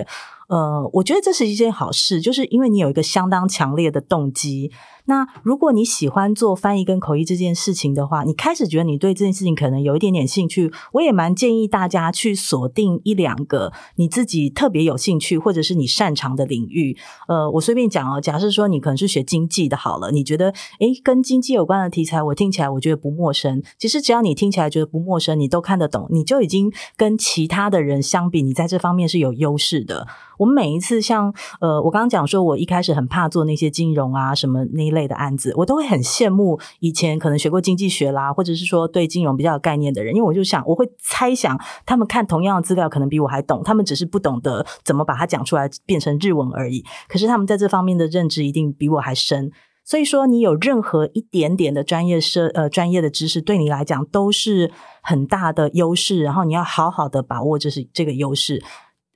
[0.48, 4.72] 呃，我觉得这是一件好事，就是因为你有一个相当强烈的动机。
[5.06, 16.98] 那如果你喜欢做翻译跟口译这件事情的话，你开始觉得你对这件事情可能有一点点兴趣，我也蛮建议大家去锁定一两个你自己特别有兴趣或者是你擅长的领域。
[17.28, 23.62] 呃，我随便讲哦，假设说你可能是学经济的，好了，你觉得诶跟经济有关的题材，我听起来我觉得不陌生。
[23.78, 30.08] 其实只要你听起来觉得不陌生，你都看得懂，你就已经跟其他的人相比，你在这方面是有优势的。
[30.38, 46.84] 我们每一次像呃，我刚刚讲说，我一开始很怕做那些金融啊什么那一类的案子，我都会很羡慕以前可能学过经济学啦，或者是说对金融比较有概念的人，因为我就想，我会猜想他们看同样的资料可能比我还懂，他们只是不懂得怎么把它讲出来变成日文而已。
[47.08, 49.52] 可是他们在这方面的认知一定比我还深，
[49.86, 54.72] 所以说你有任何一点点的专业设呃专业的知识，对你来讲都是
[55.02, 58.64] 很大的优势，然后你要好好的把握这是这个优势。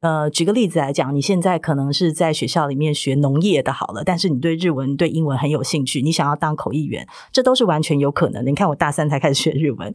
[0.01, 8.51] 呃，举个例子来讲，你现在可能是在学校里面学农业的，好了，但是你对日文、对英文很有兴趣，你想要当口译员，这都是完全有可能的。
[8.51, 9.93] 你看，我大三才开始学日文，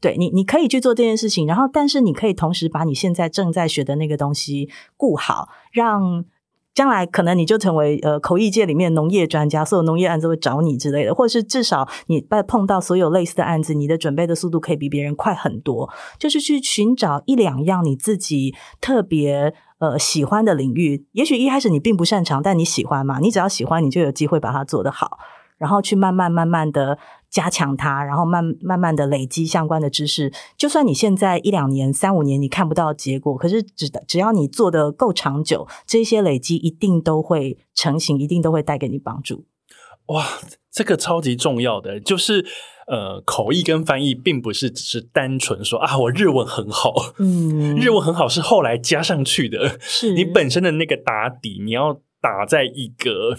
[0.00, 6.24] 对你，你可以去做这件事情，然后，但是你可以同时把你现在正在学的那个东西顾好，让。
[6.74, 15.88] 将来可能你就成为呃口译界里面农业专家，所有农业案子会找你之类的，或者是至少你在碰到所有类似的案子，你的准备的速度可以比别人快很多。
[16.18, 25.18] 就是去寻找一两样你自己特别呃喜欢的领域，也许一开始你并不擅长，但你喜欢嘛，你只要喜欢，你就有机会把它做得好，
[25.58, 26.98] 然后去慢慢慢慢的。
[27.34, 30.32] 加强它，然后慢慢慢的累积相关的知识。
[30.56, 39.46] 就算你现在一两年、三五年你看不到结果，可是只只要你做的够长久，这些累积一定都会成型，一定都会带给你帮助。
[40.06, 40.24] 哇，
[40.70, 42.46] 这个超级重要的就是，
[42.86, 53.36] 呃，口译跟翻译并不是只是单纯说啊，我日文很好，嗯，日文很好是后来加上去的，是你本身的那个打底，你要打在一个。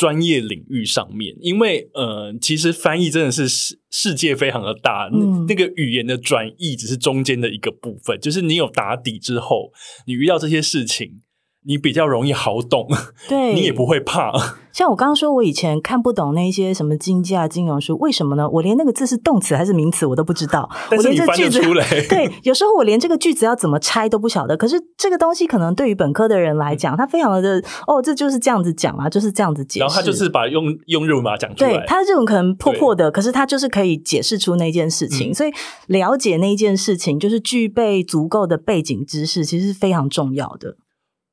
[0.00, 9.70] 专业领域上面，因为呃，其实翻译真的是世世界非常的大，嗯，那个语言的转译只是中间的一个部分，就是你有打底之后，
[10.06, 11.20] 你遇到这些事情。
[11.66, 12.88] 你比较容易好懂，
[13.28, 14.32] 对，你也不会怕。
[14.72, 18.48] 像我刚刚说，我以前看不懂那些什么经济啊、金融书，为什么呢？
[18.48, 20.70] 我连那个字是动词还是名词我都不知道。
[20.88, 24.56] 但是你翻得出来， 对，有时候我连这个句子要怎么拆都不晓得。
[24.56, 29.80] 可是这个东西可能对于本科的人来讲，他非常的哦，这就是这样子讲啊，就是这样子解释。
[29.80, 35.34] 然后他就是把用用日文把它讲出来，对，他这种可能破破的，可是他就是可以解释出那件事情。
[35.34, 35.50] 所以
[35.88, 40.76] 了解那件事情，就是具备足够的背景知识，其实是非常重要的。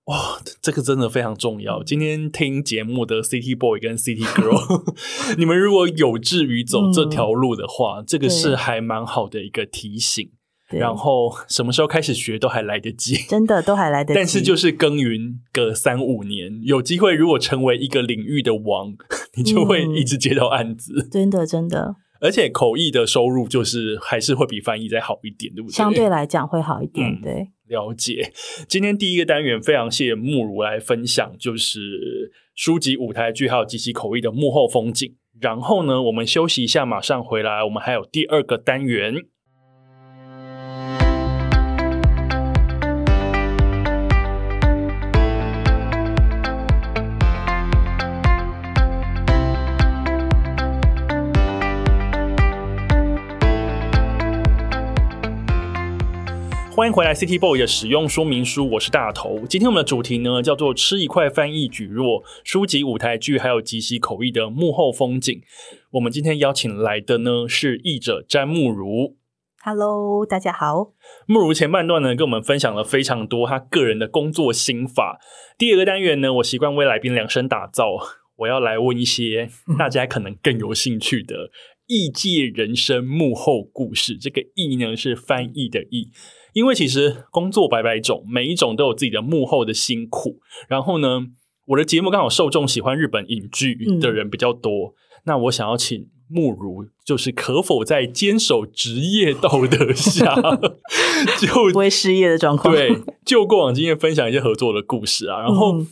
[0.08, 1.84] 哇，这个真的非常重要。
[1.84, 4.96] 今天听节目的 City Boy 跟 City Girl，
[5.38, 10.32] 你们如果有志于走这条路的话，嗯，这个是还蛮好的一个提醒。
[10.70, 14.16] 然后什么时候开始学都还来得及，真的都还来得及。
[14.16, 18.94] 但是就是耕耘个三五年，有机会如果成为一个领域的王，
[19.36, 20.94] 你就会一直接到案子。
[21.06, 21.96] 嗯，真的，真的。
[22.20, 25.74] 而且口译的收入就是还是会比翻译再好一点，对不对？
[25.74, 27.48] 相对来讲会好一点，嗯，对。
[27.68, 28.32] 了解，
[28.68, 35.16] 今天第一个单元非常谢谢慕如来分享，就是书籍、舞台剧还有及其口译的幕后风景。
[35.40, 39.26] 然后呢，我们休息一下，马上回来，我们还有第二个单元。
[56.78, 59.40] 欢迎回来，City Boy 的使用说明书，我是大头。
[59.50, 65.42] 今天我们的主题呢，叫做“吃一块翻译举弱”，书籍、舞台剧还有即席口译的幕后风景。
[65.94, 69.16] 我们今天邀请来的呢是译者詹慕如。
[69.64, 70.94] Hello，大家好。
[71.26, 75.20] 慕如前半段呢，跟我们分享了非常多他个人的工作心法。
[75.58, 77.98] 第二个单元呢，我习惯为来宾量身打造，
[78.36, 79.50] 我要来问一些
[79.80, 81.50] 大家可能更有兴趣的
[81.88, 84.16] 译界人生幕后故事。
[84.16, 86.12] 这个“译”呢，是翻译的“译”。
[86.58, 90.40] 因为其实工作百百种，每一种都有自己的幕后的辛苦。
[90.68, 91.28] 然后呢，
[91.68, 94.88] 我的节目刚好受众喜欢日本影剧的人比较多。
[94.88, 94.94] 嗯、
[95.26, 100.34] 那我想要请慕如，就是可否在坚守职业道德下，
[101.40, 102.74] 就不会失业的状况？
[102.74, 105.42] 对，就过往经验分享一些合作的故事啊。
[105.42, 105.88] 然后，嗯、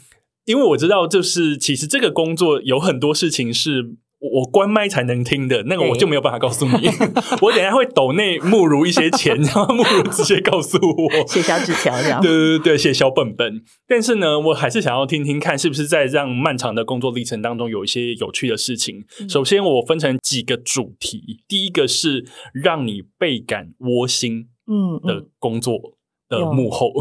[0.45, 3.97] 因为我知道，就是其实这个工作有很多事情是。
[4.20, 6.88] 我关麦才能听的那个，我就没有办法告诉你。
[7.41, 12.22] 我等下会抖内慕如一些钱， 然后慕如直接告诉我写小纸条这样。
[12.22, 13.61] 对对对，写小本本。
[13.88, 19.05] 但是呢，我还是想要听听看，是不是在这样漫长的工作历程当中有一些有趣的事情。
[19.22, 25.78] 嗯、首先，我分成几个主题，第一个是让你倍感窝心，嗯的工作
[26.30, 26.91] 的幕后。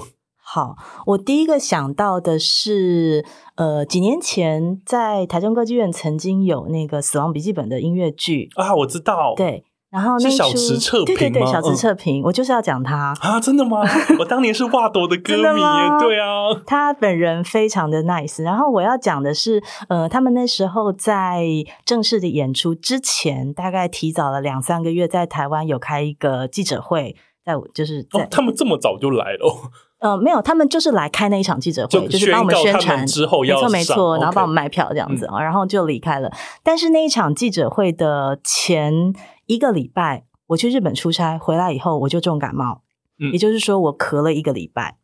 [0.55, 0.77] 好，
[1.07, 3.27] 我第一个想到的是，
[3.57, 9.65] 呃，几年前在台中歌剧院曾经有那个《死亡笔记本》的音乐剧啊，我知道，对。
[9.91, 13.81] 然后那是小池测评对对对，小池测评，嗯、我就是要讲他啊，真的吗？
[14.21, 15.61] 我当年是 华朵的歌迷，
[16.01, 18.41] 对啊，他本人非常的 nice。
[18.41, 21.45] 然后我要讲的是，呃，他们那时候在
[21.85, 29.71] 正式的演出之前，大概提早了两三个月，在台湾有开一个记者会，在就是在、哦，他们这么早就来了。
[30.05, 36.31] 呃，没有，他们就是来开那一场记者会，就，就是帮我们宣传之后要，没错没错，然后帮我们卖票这样子.然后就离开了。
[36.63, 39.15] 但是那一场记者会的前
[39.47, 42.83] 一个礼拜，我去日本出差回来以后，我就重感冒，
[43.19, 44.99] 嗯，也就是说我咳了一个礼拜。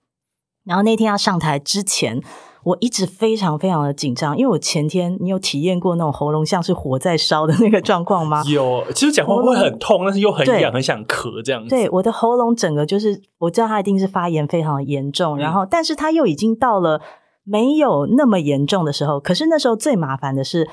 [0.65, 2.23] 然后那天要上台之前。
[2.63, 8.43] 我一直非常非常的紧张，因为我前天你有体验过那种喉咙像是火在烧的那个状况吗？
[8.53, 11.71] 有，其实讲话会很痛，但是又很痒，很想咳这样子。
[11.71, 17.01] 对，我的喉咙整个就是，我知道它一定是发炎非常的严重，嗯、然后但是它又已经到了
[17.45, 19.19] 没有那么严重的时候。
[19.19, 20.69] 可是那时候最麻烦的是，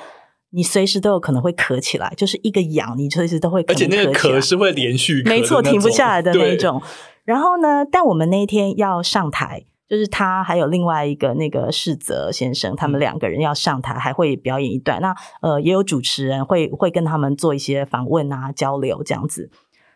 [0.50, 6.82] 你随时都有可能会咳起来，就是一个痒，你随时都会咳起来，而且那个咳是会连续咳，没错，停不下来的那种。
[7.24, 9.64] 然后呢，但我们那一天要上台。
[9.88, 15.00] 就是他还有另外一个那个世泽先生，他们两个人要上台，还会表演一段。
[15.02, 19.50] 那呃，也有主持人会会跟他们做一些访问啊、交流这样子。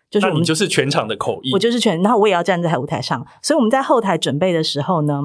[0.10, 5.22] 就是我们就是全场的口译，我就是全，然后我也要站在舞台上，所以我们在后台准备的时候呢，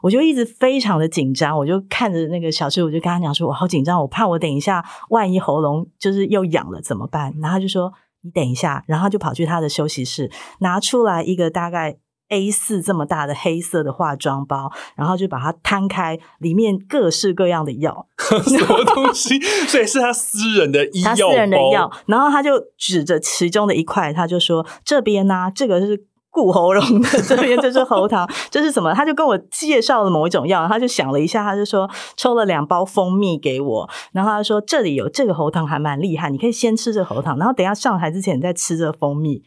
[0.00, 7.34] 我就一直非常的紧张，我就看着那个小师，我就跟他讲说，我好紧张，我怕我等一下万一喉咙就是又痒了怎么办？
[7.40, 7.92] 然后他就说
[8.22, 11.98] 你等一下，然后他就跑去他的休息室，拿出来一个大概。
[12.28, 19.40] A 四这么大的黑色的化妆包，然后就把它摊开，里面各式各样的药， 什么东西？
[19.66, 21.90] 所以是他私人的医药包，他私人的药。
[22.06, 39.42] 然后他就指着其中的一块，他就说：“这边呢、啊，这个是顾喉咙的，这边就是喉糖，这是什么？”他就跟我介绍了某一种药，他就想了一下，他就说抽了两包蜂蜜给我，然后他说：“这里有这个喉糖，还蛮厉害，你可以先吃这个喉糖，然后等一下上台之前你再吃这个蜂蜜。”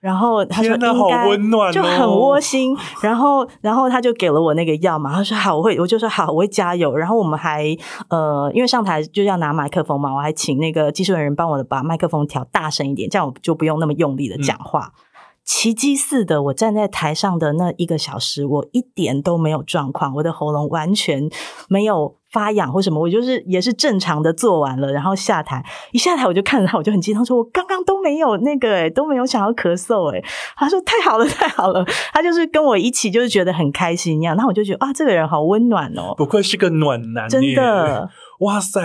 [0.00, 6.96] 然后他说应该就很窝心，然后然后他就给了我那个药嘛，他说好，我会，我就说好，我会加油。
[6.96, 7.76] 然后我们还
[8.08, 14.92] 呃，因为上台就要拿麦克风嘛，我还请那个技术人员帮我把麦克风调大声一点，这样我就不用那么用力的讲话。
[14.94, 15.02] 嗯
[15.48, 21.26] 奇迹似的，我站在台上的那一个小时，我一点都没有状况，我的喉咙完全
[21.70, 30.22] 没有发痒或什么，我就是也是正常的做完了，然后下台，一下台我就看着他，我就很激动，说我刚刚都没有那个诶，都没有想要咳嗽诶。
[30.56, 38.10] 他说太好了，太好了，他就是跟我一起就是觉得很开心一样，那我就觉得啊，这个人好温暖哦，不愧是个暖男，真的，
[38.40, 38.80] 哇塞。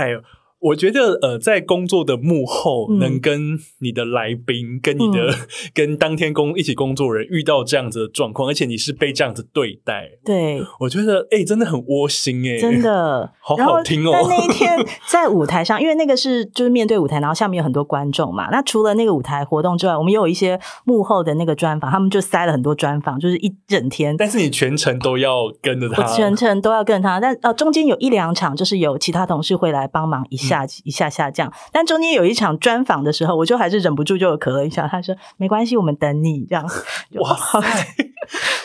[0.64, 5.36] 我觉得，呃，在工作的幕后，能跟你的来宾、嗯、跟你的、嗯、
[5.76, 14.12] 跟当天工一起工作人遇到这样子的状况，而且你是被这样子对待，对，我觉得，哎、欸，真的很窝心、欸，哎，真的， 好好听哦。
[14.14, 18.50] 但那一天 在舞台上，因为那个是就是面对舞台，然后下面有很多观众嘛。
[18.50, 24.16] 那除了那个舞台活动之外，我们也有一些幕后的那个专访，他们就塞了很多专访，就是一整天。
[24.16, 27.20] 但是你全程都要跟着他，我全程都要跟着他。
[27.20, 31.24] 但呃，中间有一两场，就是有其他同事会来帮忙一下、嗯、一下下。
[31.34, 34.88] 降，但中间有一场专访的时候，我就还是忍不住就有咳了一下。
[34.88, 36.64] 他说：“没关系，我们等你。”这样，
[37.20, 37.62] 哇塞，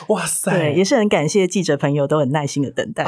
[0.08, 3.06] 哇塞，对，也是很感谢记者朋友都很耐心的等待。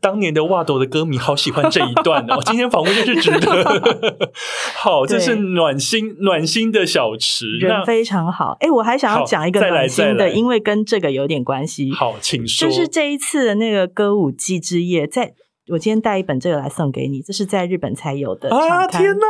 [0.00, 4.30] 当年的瓦朵的歌迷好喜欢这一段哦，今天访问就是值得。
[4.76, 8.56] 好，这是暖心暖心的小池，人非常好。
[8.60, 11.90] 哎，我还想要讲一个暖心的，因为跟这个有点关系。
[11.90, 12.68] 好，请说。
[12.68, 15.34] 就是这一次的那个歌舞伎之夜，在。
[15.68, 18.86] 我今天带一本这个来送给你，这是在日本才有的啊！
[18.86, 19.26] 天哪，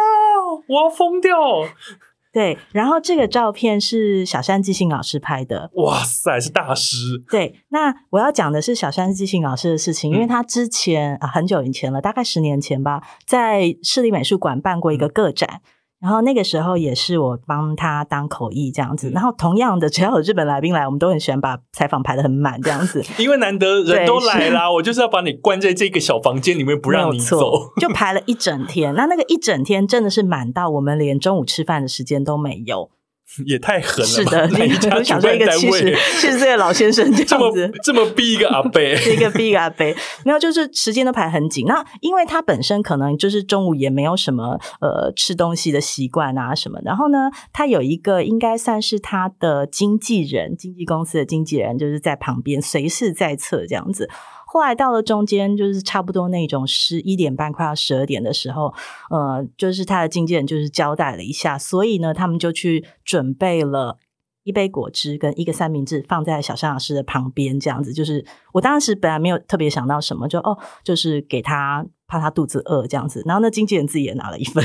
[0.67, 1.31] 我要疯掉！
[2.33, 5.71] 对，然后这个照片是小山纪信老师拍的。
[5.75, 7.23] 哇塞，是大师！
[7.31, 15.61] 对，那我要讲的是小山纪信老师的事情，因为他之前啊很久以前了，大概十年前吧，在市立美术馆办过一个个展。
[15.61, 28.93] 嗯然后那个时候也是我帮他当口译这样子，然后同样的，只要有日本来宾来，我们都很喜欢把采访排的很满这样子， 因为难得人都来啦，我就是要把你关在这个小房间里面不让你走，就排了一整天。
[28.95, 32.91] 那那个一整天真的是满到我们连中午吃饭的时间都没有。
[33.47, 34.07] 也太狠了！
[34.07, 34.47] 是的，
[34.99, 39.85] 你想说一个七十七十岁的老先生这样子，这么这么逼一个阿伯，一个逼一个阿伯，
[40.25, 41.65] 没有，就是时间都排很紧。
[41.67, 54.09] 那因为他本身可能就是中午也没有什么呃吃东西的习惯啊什么，然后呢，他有一个应该算是他的经纪人，经纪公司的经纪人，就是在旁边随时在侧这样子。
[54.53, 58.75] 后来到了中间，就是差不多那种十一点半快要十二点的时候，
[59.09, 63.97] 呃，就是他的经纪人就是交代了一下，所以呢，他们就去准备了
[64.43, 68.23] 一杯果汁跟一个三明治放在小山老师的旁边，这样子就是
[68.53, 73.23] 我当时本来没有特别想到什么，就哦，就是给他怕他肚子饿这样子。
[73.25, 74.63] 然后那经纪人自己也拿了一份，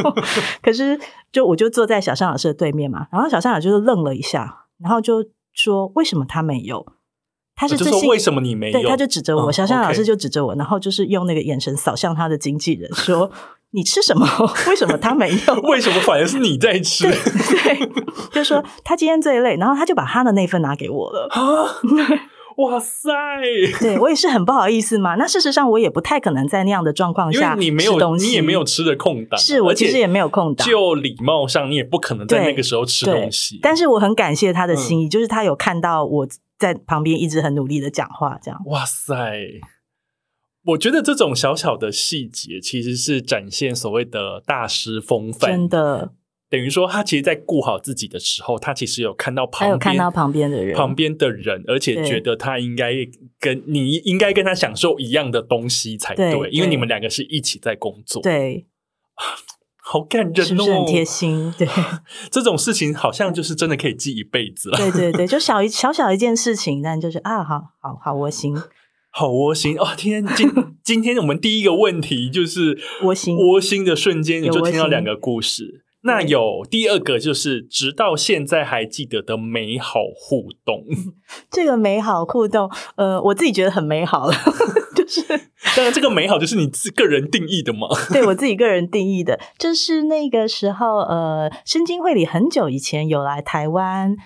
[0.60, 1.00] 可是
[1.32, 5.24] 就我就坐在小山老师的对面嘛，然后小山老师就愣了一下，然后就
[5.54, 6.84] 说：“为什么他没有？”
[7.54, 13.30] 他是就说：“为什么你没有？”对，他就指着我，哦、小象老师就指着我，然后就是用那个眼神扫向他的经纪人说。
[13.74, 14.28] 你吃什么？
[14.68, 15.54] 为什么他没有？
[15.64, 17.04] 为什么反而是你在吃？
[17.04, 17.90] 对，对，
[18.30, 21.26] 就说他今天最累，然后他就把他的那份拿给我了。
[21.30, 21.40] 啊！
[22.58, 23.10] 哇塞！
[23.80, 25.14] 对，我也是很不好意思嘛。
[25.14, 29.40] 那事实上我也不太可能在那样的状况下，因为你没有，你也没有吃的空档。
[29.40, 30.68] 是我其实也没有空档。
[30.68, 33.58] 就礼貌上，你也不可能在那个时候吃东西。
[33.62, 36.28] 但是我很感谢他的心意，嗯、就是他有看到我
[36.62, 38.62] 在旁边一直很努力的讲话，这样。
[38.66, 39.10] 哇塞！
[40.66, 45.50] 我觉得这种小小的细节，其实是展现所谓的大师风范。
[45.50, 46.12] 真的，
[46.48, 52.92] 等于说他其实，在顾好自己的时候，他其实有看到旁边，看到旁边的人，旁边的人，而且觉得他应该
[53.40, 58.22] 跟你应该跟他享受一样的东西才对，对，因为你们两个是一起在工作。
[58.22, 58.64] 对，
[59.92, 61.52] 好感人哦，是不是很贴心？
[61.58, 61.68] 对，
[62.30, 64.78] 这种事情好像就是真的可以记一辈子了。
[64.78, 68.56] 对对对，就小一小小一件事情，但就是啊，好好好窝心。
[69.12, 69.88] 好窝心哦！
[69.94, 70.50] 天，今
[70.82, 75.84] 今天我们第一个问题就是窝心窝心的瞬间，你就听到两个故事。
[76.04, 80.84] 那有第二个就是直到现在还记得的美好互动。
[81.50, 84.34] 这个美好互动，呃，我自己觉得很美好了，
[84.94, 85.22] 就是
[85.76, 87.88] 当然这个美好就是你自个人定义的嘛。
[88.12, 94.16] 对，我自己个人定义的，就是那个时候，呃，申京会里很久以前有来台湾。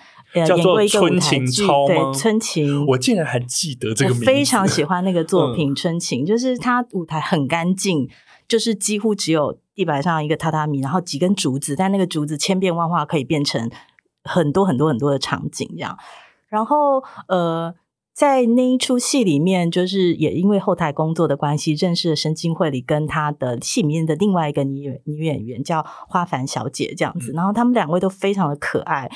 [0.45, 2.11] 叫做春情操吗？
[2.11, 4.25] 对，春情，我竟然还记得这个名字。
[4.25, 8.07] 我非常喜欢那个作品《春情》，嗯，就是它舞台很干净，
[8.45, 13.71] 就是几乎只有地板上一个榻榻米，然后几根竹子，但那个竹子千变万化，可以变成
[14.25, 15.97] 很多很多很多的场景这样。
[16.49, 17.73] 然后呃，
[18.17, 29.07] 在那一出戏里面，就是也因为后台工作的关系，认识了申京会里跟他的戏里面的另外一个女女演员叫花凡小姐这样子，然后他们两位都非常的可爱。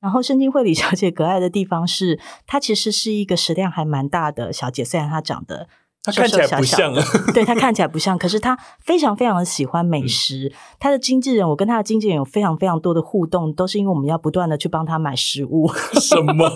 [0.00, 5.68] 然后申京会里小姐可爱的地方是，她其实是一个食量还蛮大的小姐，虽然她长得
[6.02, 6.94] 她看起来不像，
[7.34, 10.50] 对，她看起来不像，可是她非常非常的喜欢美食。
[10.78, 15.70] 她、嗯、的经纪人，我跟她的经纪人有非常非常多的互动，都是因为我们要不断的去帮她买食物。
[16.00, 16.50] 什么？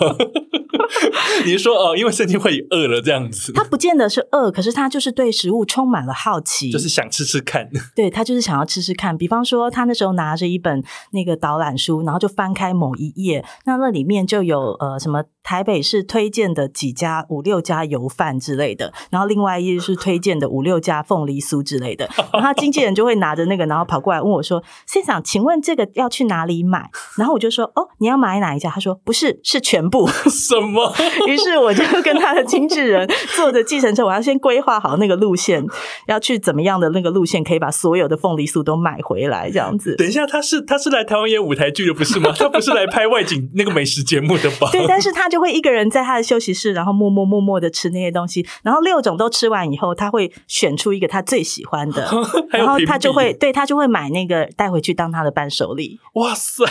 [1.45, 3.51] 你是说哦，因为圣经会饿了这样子？
[3.53, 7.69] 他不见得是饿，可是他就是对食物充满了好奇，就是想吃吃看。
[7.95, 9.17] 对，他就是想要吃吃看。
[9.17, 22.09] 比方说，他那时候拿着一本那个导览书，然后就翻开某一页，那那里面就有呃什么台北市推荐的几家五六家油饭之类的，然后另外一页是推荐的五六家凤梨酥之类的。
[22.31, 30.93] 然后他经纪人就会拿着那个，然后跑过来问我说：“现场，请问这个要去哪里买？”然后我就说：“哦，你要买哪一家？”他说：“不是，是全部。”什么？
[31.27, 35.65] 于是我就跟他的经纪人 坐着计程车，我要先规划好那个路线，
[36.07, 39.95] 要去怎么样的那个路线，可以把所有的凤梨酥都买回来，这样子。
[39.95, 42.33] 等一下，他是他是来台湾演舞台剧的，不是吗？
[42.37, 44.69] 他不是来拍外景那个美食节目的吧？
[44.71, 52.09] 对，但是他就会一个人在他的休息室，然后默默默默的吃那些东西，然后六种都吃完以后，他会选出一个他最喜欢的，
[52.51, 55.99] 然后他就会对他就会买那个带回去当他的伴手礼。
[56.13, 56.65] 哇塞！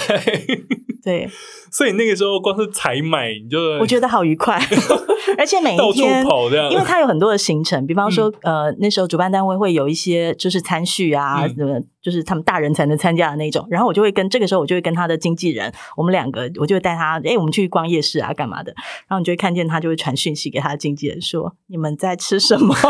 [1.03, 1.29] 对，
[1.71, 4.61] 所以那个时候光是采买你就我觉得好愉快，
[5.39, 18.73] 而且每一天跑这样，因为他有很多的行程，比方说、嗯、呃那时候主办单位会有一些就是餐叙啊，什、嗯、么就是他们大人才能参加的那种，然后我就会跟这个时候我就会跟他的经纪人，我们两个我就会带他，哎，我们去逛夜市啊，干嘛的，
[19.09, 22.75] 然后你就会看见他就会传讯息给他的经纪人说，你们在吃什么？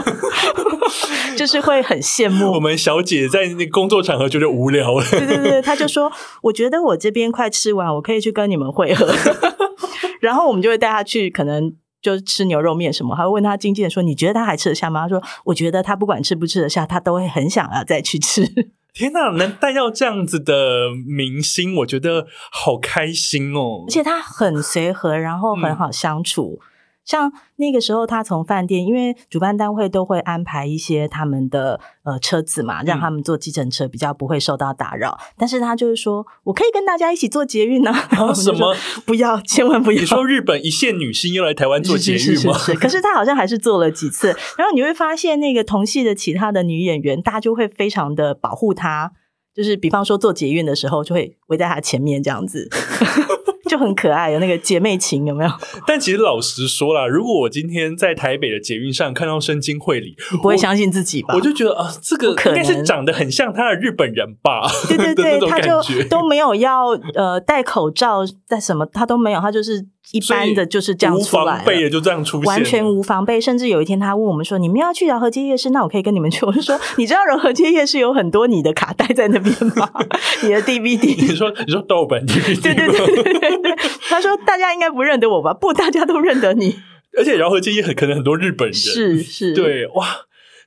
[1.40, 5.04] 就是会很羡慕我们小姐在那工作场合觉得无聊了。
[5.10, 6.12] 对对对，他就说
[6.44, 9.10] ：“我觉得我这边快吃完，我可以去跟你们会合。
[10.20, 11.72] ”然后我们就会带他去，可能
[12.02, 18.46] 就吃牛肉面什么，还会问他经纪人说：“你觉得他还吃得下吗？”他说：“我觉得他不管吃不吃得下，他都会很想要再去吃。”
[18.92, 23.86] 天哪，能带到这样子的明星，我觉得好开心哦！
[23.88, 26.60] 而且他很随和，然后很好相处。
[26.60, 26.66] 嗯
[27.10, 35.18] 像那个时候，他从饭店，因为主办单位都会安排一些他们的呃车子嘛，让他们坐计程车比较不会受到打扰。
[35.20, 38.30] 嗯、但是他就是说，我可以跟大家一起坐捷运呢、啊。
[38.32, 38.76] 什么？
[39.04, 40.00] 不要，千万不要！
[40.00, 42.56] 你说日本一线女星又来台湾坐捷运吗？
[42.80, 44.28] 可是他好像还是坐了几次。
[44.56, 49.10] 然后你会发现，那个同系的其他的女演员，大家就会非常的保护她，
[49.52, 52.68] 就是比方说坐捷运的时候，就会围在她前面这样子。
[53.70, 55.50] 就很可爱，有那个姐妹情，有没有？
[55.86, 61.28] 但其实老实说啦，如果我今天在台北的捷运上看到深金惠里，不会相信自己吧？
[61.34, 64.68] 我，我就觉得啊，这个应该是长得很像他的日本人吧？
[64.88, 69.86] 对对对，他就都没有要呃戴口罩，戴什么他都没有，他就是。
[70.12, 73.40] 一般的就是这样出来，无防备的就这样出现，完全无防备。
[73.40, 79.88] 甚至有一天，他问我们说：“你们要去饶河街夜市，那我可以跟你们去。”我就说：“你知道饶河街夜市有很多你的卡带在那边吗？
[80.42, 83.76] 你的 DVD？” 你说：“你说豆本 DVD？” 对对对对对对。
[84.08, 85.54] 他说：“大家应该不认得我吧？
[85.54, 86.76] 不，大家都认得你。
[87.16, 90.06] 而且饶河街也很可能很多日本人，是是，对哇。”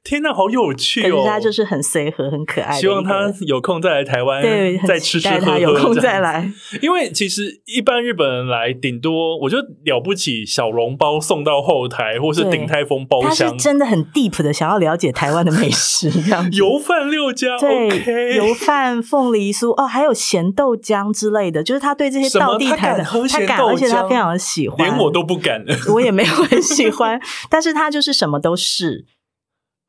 [0.04, 1.16] 天呐，好有趣哦！
[1.16, 2.78] 可是他就是很随和、很可爱。
[2.78, 5.46] 希望他有空再来台湾，对，再吃吃喝喝。
[5.46, 6.52] 他有空再来，
[6.82, 13.48] 因为其实一般日本人来，顶多我觉得了不起，小笼包送到后台，或是鼎泰丰包厢。
[13.48, 16.48] 他是真的很 deep 的想要了解台湾的美食，这样。
[16.52, 27.18] 油饭六家，对油饭、凤梨酥哦，还有咸豆浆之类的，就是他对这些道地台的，他敢，他敢，而且他非常的喜欢，连我都不敢，我也没有很喜欢，
[27.50, 29.06] 但是他就是什么都是。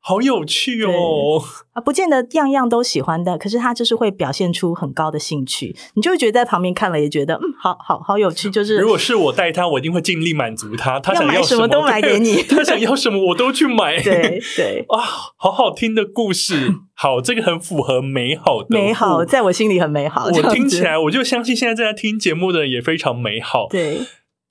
[0.07, 1.41] 好有趣哦！
[1.73, 8.51] 啊，不见得样样都喜欢的，可是他就是会表现出很高的兴趣，你就会觉得在旁边看了也觉得，嗯，好好好有趣。
[8.51, 13.99] 就是如果是我带他，我一定会尽力满足他，他想要买什么都买给你， 他想要什么我都去买。
[14.03, 15.01] 对对啊，
[15.37, 20.25] 好好听的故事，好，这个很符合美好的美好，在我心里很美好。
[20.25, 23.65] 我听起来，我就相信现在正在听节目的人也非常美好。
[23.71, 24.01] 对。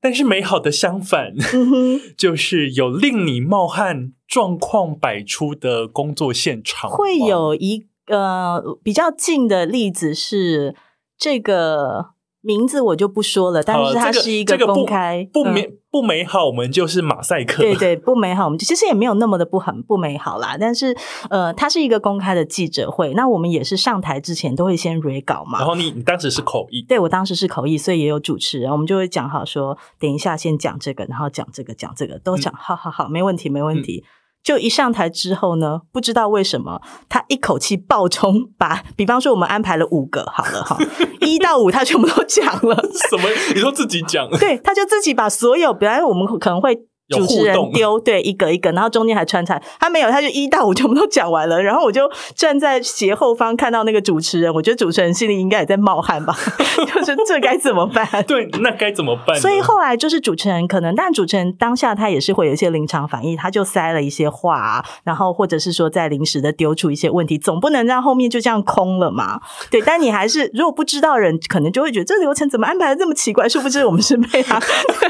[0.04, 6.90] 但是美好的相反，嗯、就是有令你冒汗、状况百出的工作现场。
[6.90, 10.76] 会有一个比较近的例子是
[11.16, 12.12] 这个。
[12.44, 17.62] 名字我就不说了，但是它是一个公开，这个、不，不美、嗯、不美好，我们就是马赛克。
[17.62, 20.56] 对对，不美好，我们其实也没有那么的不很不美好啦。
[20.60, 20.94] 但是
[21.30, 25.58] 呃，它是一个公开的记者会，那我们也是上台之前都会先 re 稿嘛。
[25.58, 34.04] 然后你你当时是口译，对，我当时是口译，所以也有主持人，我们就会讲好说，等一下先讲这个，然后讲这个，讲这个都讲，好好好，没问题，没问题。
[34.04, 34.08] 嗯
[34.44, 40.78] 就一上台之后呢，不知道为什么他一口气爆冲， 把比方说我们安排了五个，好了哈，
[41.22, 42.76] 一到五他全部都讲了。
[43.10, 43.28] 什么？
[43.54, 44.28] 你说自己讲？
[44.38, 46.86] 对，他就自己把所有，本来我们可能会。
[47.16, 56.34] 主持人丢对一个一个，然后中间还穿插，他没有，他就一到五全部都讲完了，然后我就站在斜后方看到那个主持人，我觉得主持人心里应该也在冒汗吧，
[56.94, 58.06] 就是这该怎么办？
[58.26, 59.38] 对，那该怎么办？
[59.38, 69.40] 所以后来就是主持人可能，但主持人当下他也是会有一些临场反应，他就塞了一些话啊，然后或者是说在临时的丢出一些问题，总不能让后面就这样空了嘛？
[69.70, 73.48] 对，但你还是如果不知道人，可能就会觉得这流程怎么安排的这么奇怪？
[73.48, 74.60] 殊不知我们是被他，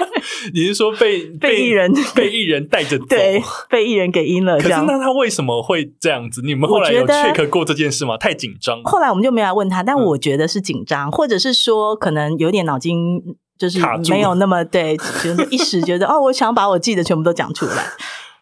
[0.53, 1.94] 你是说被被艺人？
[2.15, 4.57] 被艺人带着走，对，被艺人给阴了。
[4.59, 6.43] 可是那他为什么会这样子？
[6.43, 8.17] 你们后来有 check 过这件事吗？
[8.17, 8.83] 太紧张。
[8.85, 13.23] 后来我们就没来问他，但我觉得是紧张，嗯、或者是说可能有点脑筋
[13.59, 13.79] 就是
[14.09, 17.85] 没有那么对，就是一时觉得 哦，我想把我记得全部都讲出来。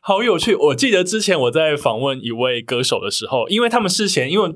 [0.01, 0.55] 好有趣！
[0.57, 4.53] 我记得之前我在访问一位歌手的时候，因为他们事前因为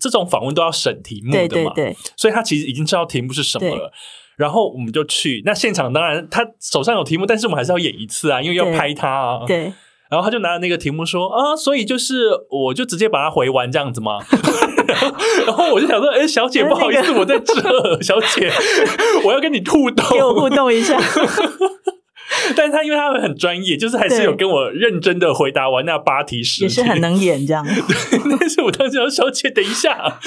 [0.00, 3.92] 这种访问都要审题目的嘛，对对对，所以他其实已经知道题目是什么了。
[4.38, 9.40] 然后我们就去那现场，当然他手上有题目，但是我们还是要演一次啊，因为要拍他啊。
[9.46, 9.64] 对。
[9.66, 9.72] 对
[10.10, 14.18] 然后他就拿着那个题目说啊，所以就是我就直接把它回完这样子吗？
[15.46, 17.52] 然后我就想说，哎，小姐不好意思，我在这，
[18.00, 18.50] 小姐，
[19.22, 20.98] 我要跟你互动，给我互动一下。
[22.56, 27.62] 但是他因为他们很专业，就是还是有跟我认真的回答完那八题时，也是很能演这样。
[27.62, 30.18] 对，但是我当时说，小姐，等一下。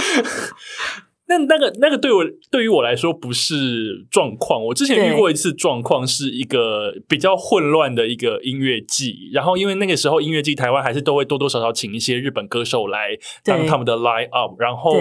[1.32, 4.64] 那那个那个对我对于我来说不是状况。
[4.66, 9.30] 我之前遇过一次状况，是一个比较混乱的一个音乐季。
[9.32, 14.96] 然后因为那个时候音乐季台湾还是都会多多少少请一些日本歌手来当他们的 line up，然后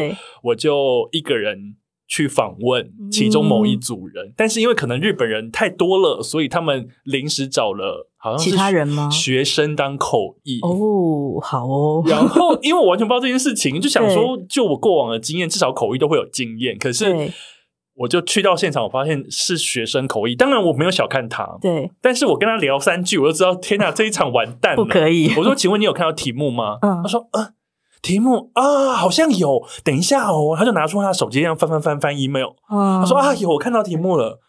[0.44, 1.74] 我就一个人。
[2.10, 9.08] 去访问其中某一组人，嗯，但是因为可能日本人太多了，所以他们临时找了好像是其他人吗？
[9.08, 12.02] 学生当口译哦，好哦。
[12.10, 16.76] 然后因为我完全不知道这件事情， 就想说，就我过往的经验，至少口译都会有经验。
[16.76, 17.14] 可是
[17.94, 20.34] 我就去到现场，我发现是学生口译。
[20.34, 21.92] 当然我没有小看他，对。
[22.02, 25.32] 但是我跟他聊三句，我就知道，天哪，这一场完蛋了，不可以。
[25.36, 26.78] 我说，请问你有看到题目吗？
[26.82, 27.50] 嗯，他说，呃。
[28.02, 29.62] 题目啊，好像有。
[29.84, 32.50] 等一下哦，他就拿出他的手机，这样翻翻翻翻 email。
[32.68, 34.40] 他说啊，有，我看到题目了。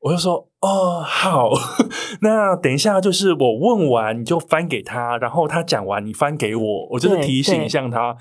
[0.00, 1.50] 我就说哦，好，
[2.22, 8.16] 那等一下就是我问完你就翻给他，然后他讲完你翻给我，我就是提醒一下他。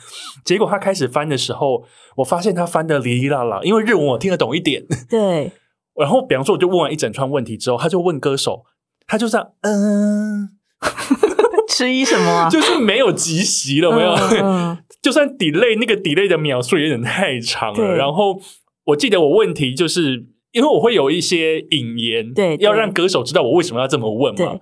[0.45, 1.83] 结果他开始翻的时候，
[2.17, 4.85] 我发现他翻的哩哩啦啦，因为日文我听得懂一点。
[5.09, 5.51] 对。
[5.99, 8.63] 然后比方说，我就问完一整串问题之后，他就问歌手，
[9.07, 10.49] 他就这样嗯。
[11.81, 12.49] 迟疑什么啊？
[12.51, 14.11] 就是没有及时了，没有。
[14.43, 17.95] 嗯、 就算 delay 那个 delay 的秒数有点太长了。
[17.95, 18.39] 然后
[18.85, 24.59] 我记得我问题就是因为我会有一些引言，对，要让歌手知道我为什么要这么问嘛。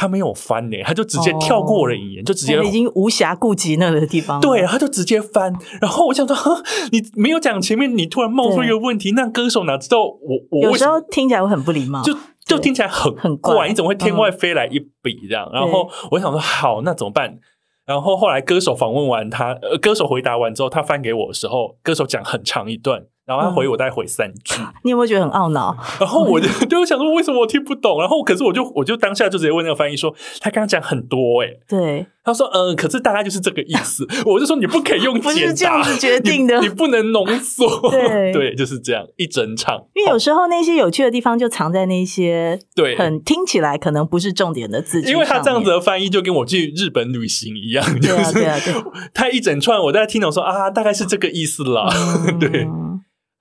[0.00, 4.40] 他没有翻呢，他就直接跳过了引言，就直接已经无暇顾及那个地方。
[4.40, 5.52] 对，他就直接翻。
[5.80, 6.36] 然后我想说，
[6.92, 12.16] 你没有讲前面，你突然冒出一个问题，那歌手哪知道我我有时候听起来会很不礼貌，就
[12.48, 15.48] 就听起来很很怪，你怎么会天外飞来一笔这样？
[15.52, 17.38] 然后我想说，好，那怎么办？
[17.84, 23.04] 然后后来歌手访问完他，呃，歌手回答完之后，他翻给我的时候，歌手讲很长一段。
[23.28, 24.54] 然后他回我，大概回三句。
[24.58, 25.76] 嗯，你有没有觉得很懊恼？
[26.00, 28.00] 然后我就 就想说，为什么我听不懂？
[28.00, 34.06] 然后可是我就我就当下就直接问那个翻译说，他刚刚讲很多哎，对，他说嗯，可是大概就是这个意思。
[34.24, 37.68] 我就说你不可以用简答，不是这样子决定的，你，你不能浓缩。
[37.90, 39.84] 对对，就是这样一整场。
[39.94, 45.10] 因为有时候那些有趣的地方就藏在那些对很听起来可能不是重点的字句。
[45.10, 51.88] 因为他这样子的翻译就跟我去日本旅行一样，就是对啊对啊对，他一整串我在听懂说啊，大概是这个意思啦，
[52.26, 52.66] 嗯、对。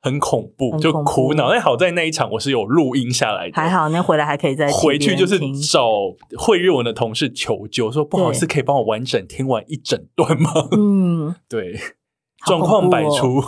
[0.02, 1.52] 很恐怖，就苦恼。
[1.52, 3.90] 但好在那一场我是有录音下来的，还好。
[3.90, 5.90] 那回来还可以再回去，就是找
[6.38, 10.52] 会日文的同事求救，说不好意思，可以帮我完整听完一整段吗？
[10.72, 11.78] 嗯， 对，
[12.46, 13.42] 状况百出。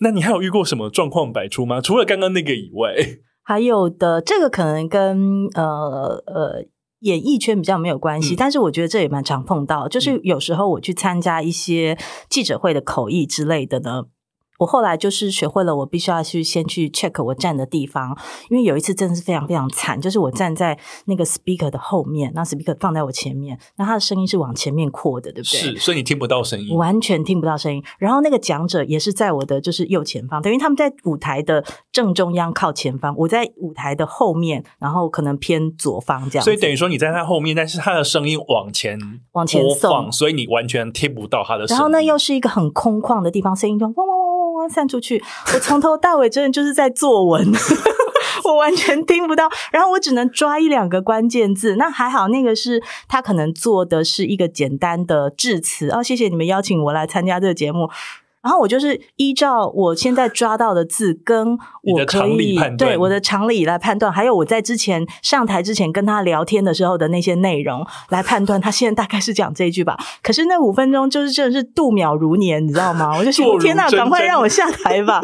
[0.00, 1.80] 那你还有遇过什么状况百出吗？
[1.80, 2.94] 除了刚刚那个以外，
[3.42, 6.64] 还有的，这个可能跟呃呃
[7.00, 9.88] 演艺圈比较没有关系，嗯，但是我觉得这也蛮常碰到。
[9.88, 11.96] 就是有时候我去参加一些
[12.28, 14.04] 记者会的口译之类的呢。
[14.58, 18.16] 我后来就是学会了，我必须要去先去 check 我站的地方，
[18.50, 25.58] 因为有一次真的是非常非常惨，就是我站在那个 speaker 的后面，那 speaker 放在我前面，那他的声音是往前面扩的，对不对？
[25.58, 27.82] 是，所以你听不到声音，完全听不到声音。
[27.98, 36.44] 然后那个讲者也是在我的就是右前方，等于他们在舞台的正中央靠前方，我在舞台的后面，然后可能偏左方这样。
[36.44, 38.98] 所以等于说你在他后面，但是他的声音往前
[39.32, 41.78] 往前送，所以你完全听不到他的声音。
[41.78, 44.27] 然后呢，又是一个很空旷的地方，声音就嗡嗡
[44.68, 44.78] 嗡。
[44.78, 45.20] 散出去，
[45.54, 47.52] 我从头到尾真的就是在作文，
[48.44, 51.74] 我完全听不到，然后我只能抓一两个关键字。
[51.76, 55.90] 那还好，那个是他可能做的是一个简单的致辞。
[55.90, 57.88] 哦，谢谢你们邀请我来参加这个节目。
[58.42, 61.52] 然后我就是依照我现在抓到的字，跟
[61.82, 69.98] 我 可以对我的常理来判断，还有我在之前上台之前跟他聊天的时候的那些内容来判断，他现在大概是讲这一句吧。
[70.22, 73.16] 可是那五分钟就是真的是度秒如年，你知道吗？
[73.18, 75.20] 我就想，天哪，赶快让我下 台吧。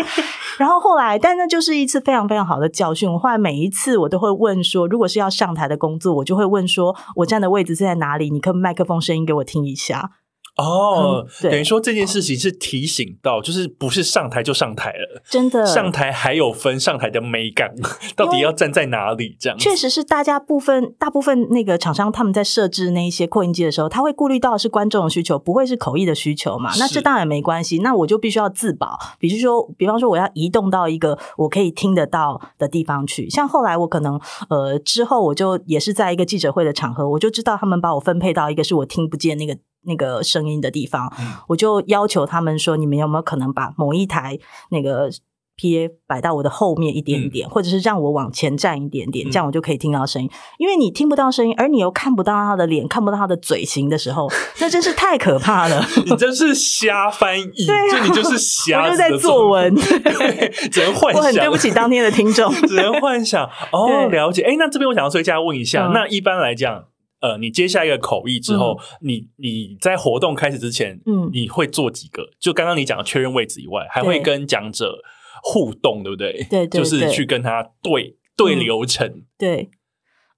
[0.59, 3.13] 然后后来，但那就是一次非常非常好的教训。
[3.13, 8.31] 我后来每一次我都会问说，如果是要上台的工作，我就会问说，我站的位置是在哪里？
[8.31, 10.11] 你可不可以麦克风声音给我听一下。
[10.57, 17.75] 哦、嗯，等于说这件事情是提醒到，就是不是上台就上台了，真的上台还有分上台的美感，
[18.15, 19.37] 到底要站在哪里？
[19.41, 26.71] 这样确实是大家部分大部分那个厂商他们在设置那一些扩音机的时候，他会顾虑到的是观众的需求，不会是口译的需求嘛？
[26.79, 39.59] 那这当然没关系，那我就必须要自保，比如说，比方说我要移动到一个我可以听得到的地方去，像后来我可能呃之后我就也是在一个记者会的场合，我就知道他们把我分配到一个是我听不见那个。
[39.87, 41.13] 那个声音的地方，
[41.49, 44.39] 我就要求他们说：“你们有没有可能把某一台
[44.71, 45.11] 那个
[45.57, 50.29] PA 摆到我的后面一点点，或者是让我往前站一点点，这样我就可以听到声音。
[50.59, 54.29] 因为你听不到声音，而你又看不到他的脸，看不到他的嘴型的时候，
[54.61, 55.87] 那真是太可怕了。
[56.07, 61.23] 你真是瞎翻译，对啊，就你就是瞎，我就在作文，对， 只能幻想。
[61.23, 63.49] 我很对不起当天的听众， 只能幻想。
[63.71, 64.43] 哦，了解。
[64.43, 66.87] 哎，那这边我想要追加问一下，那一般来讲。
[67.25, 72.29] 呃，你接下一个口译之后，嗯、你你在活动开始之前，嗯，你会做几个？
[72.39, 74.99] 就刚刚你讲的确认位置以外，还会跟讲者
[75.43, 76.33] 互动，对不对？
[76.51, 79.71] 对，对，对，就是去跟他对对流程，嗯、对。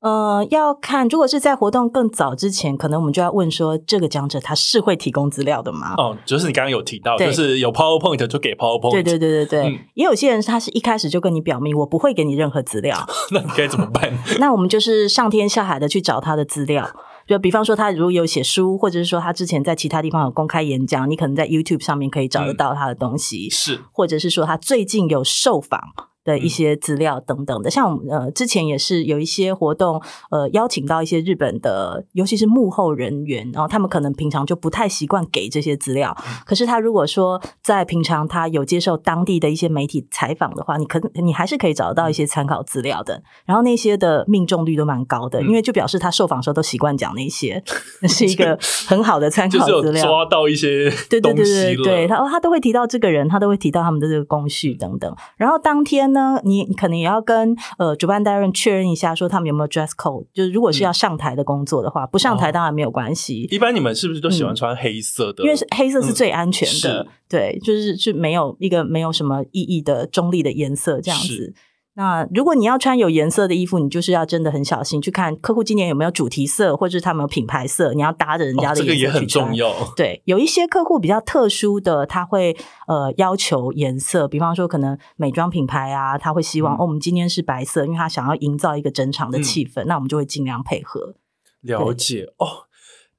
[0.06, 5.94] 呃，要看，如果是在活动更早之前，可能我们就要问说，这个讲者他是会提供资料的吗？
[5.96, 8.92] 哦，就是你刚刚有提到，就是有 PowerPoint 就给 PowerPoint。
[8.92, 12.96] 对对对对对，嗯、也有些人他是一开始就跟你表明，我不会给你任何资料。
[13.34, 14.16] 那你该怎么办？
[14.38, 16.88] 那我们就是上天下海的去找他的资料，
[17.26, 25.80] 就比方说他如果有写书，或者是说他之前在其他地方有公开演讲，你可能在 YouTube 上面可以找得到他的东西，嗯、是，或者是说他最近有受访。
[26.26, 47.62] 的一些资料等等的，像我们呃之前也是有一些活动，呃邀请到一些日本的，尤其是幕后人员，然后他们可能平常就不太习惯给这些资料，可是他如果说在平常他有接受当地的一些媒体采访的话，你可你还是可以找得到一些参考资料的，然后那些的命中率都蛮高的，因为就表示他受访时候都习惯讲那些，
[48.02, 48.58] 那是一个
[48.88, 50.90] 很好的参考资料，抓到一些。
[51.08, 56.15] 对对对对对，他他都会提到这个人，他都会提到他们的这个工序等等，然后当天。
[56.16, 60.26] 呢，你可能也要跟呃主办单位确认一下，说他们有没有 dress code。
[60.32, 63.44] 就是如果是要上台的工作的话，嗯、不上台当然没有关系。
[63.44, 65.42] 哦、一般你们是不是都喜欢穿黑色的？
[65.42, 71.54] 嗯、因为是黑色是最安全的，嗯、对，就是是没有一个没有什么意义的中立的颜色这样子。
[71.96, 78.82] 那如果你要穿有颜色的衣服，你就是要真的很小心去看客户今年有没有主题色，或者是他们有品牌色，你要搭着人家的颜色。
[78.82, 79.72] 哦，这个也很重要。
[79.96, 82.54] 对，有一些客户比较特殊的，他会
[82.86, 91.14] 呃要求颜色，比方说可能美妆品牌啊，他会希望、嗯、哦，我们今天是白色，因为他想要营造一个整场的气氛，嗯、那我们就会尽量配合。
[91.62, 92.65] 了解哦。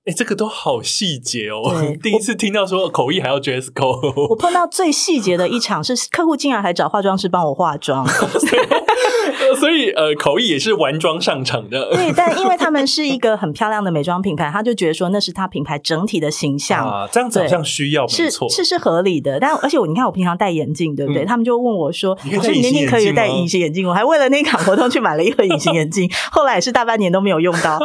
[0.08, 1.70] 哎，这个都好细节哦！
[2.02, 4.30] 第一次听到说口译还要 dress code。
[4.30, 8.08] 我碰到最细节的一场是客户竟然还找化妆师帮我化妆，
[9.60, 11.94] 所以呃，口译也是完妆上场的。
[11.94, 19.38] 对，但因为他们 是一个很漂亮的美妆品牌，他就觉得说那是他品牌整体的形象啊，这样子好像需要没错，是是合理的。
[19.42, 21.26] 但而且我你看我平常戴眼镜，对不对？
[21.26, 27.78] 嗯、他们就问我说：“你说你那天可以戴隐形眼镜？”我还为了那场活动去买了一盒隐形眼镜，后来也是大半年都没有用到。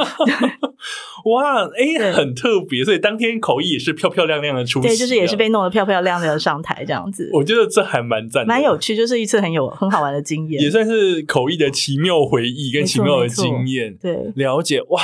[1.24, 7.30] 哇，哎，很特别，所以当天口译也是漂漂亮亮的出席，对，就是也是被弄得漂漂亮亮的上台这样子。
[7.32, 13.96] 我觉得这还蛮赞，蛮有趣，就是一次很有很好玩的经验，也算是口译的奇妙回忆跟奇妙的经验。
[14.00, 15.00] 对，了解哇，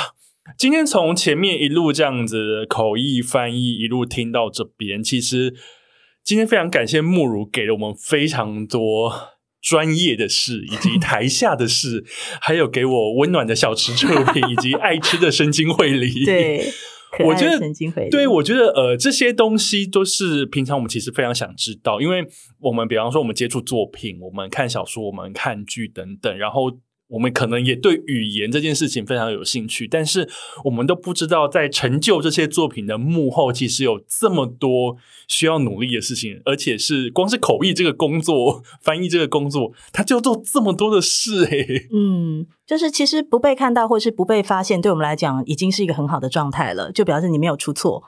[0.57, 5.53] 今天从前面一路这样子口译翻译一路听到这边，其实
[6.23, 9.11] 今天非常感谢慕如给了我们非常多。
[9.61, 12.03] 专业的事，以及台下的事，
[12.41, 16.25] 还有给我温暖的小吃测评， 以及爱吃的生津绘梨。
[16.25, 16.65] 对，
[17.25, 17.59] 我觉得
[18.09, 22.25] 对，我觉得呃，这些东西都是平常我们其实非常想知道，因为
[22.59, 26.79] 我们比方说我们接触作品，我们看小说，我们看剧等等，然后。
[27.09, 30.29] 我们可能也对语言这件事情非常有兴趣，但是
[30.63, 41.87] 我们都不知道，在成就这些作品的幕后，其实有这么多需要努力的事情，而且是光是口译这个工作、翻译这个工作，他就做这么多的事诶。
[41.91, 48.03] 嗯，就是其实不被看到或是不被发现，对我们来讲已经是一个很好的状态了，就表示你没有出错。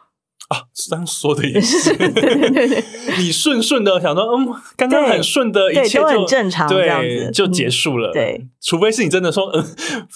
[0.52, 2.84] 啊，这样说的也是， 对对对对，
[3.19, 8.11] 你顺顺的想说，嗯，刚刚很顺的，一切就很正常，这样子，就结束了。
[8.11, 9.64] 对，除非是你真的说，嗯，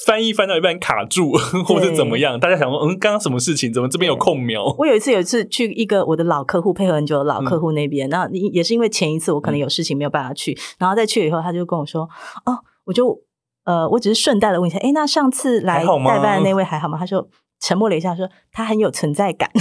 [0.05, 1.31] 翻译翻到一半卡住，
[1.65, 3.71] 或者怎么样，大家想说，嗯，刚刚什么事情？
[3.71, 4.75] 怎么这边有空描？
[4.77, 12.01] 我有一次有一次去一个我的老客户，配合很久的老客户那边，那也是因为前一次我可能有事情没有办法去，然后再去以后，他就跟我说，
[12.45, 13.17] 哦，我就
[13.63, 16.97] 呃，我只是顺带的问一下，哎，那上次来代班的那位还好吗？
[16.99, 17.29] 他说
[17.61, 19.49] 沉默了一下，说他很有存在感。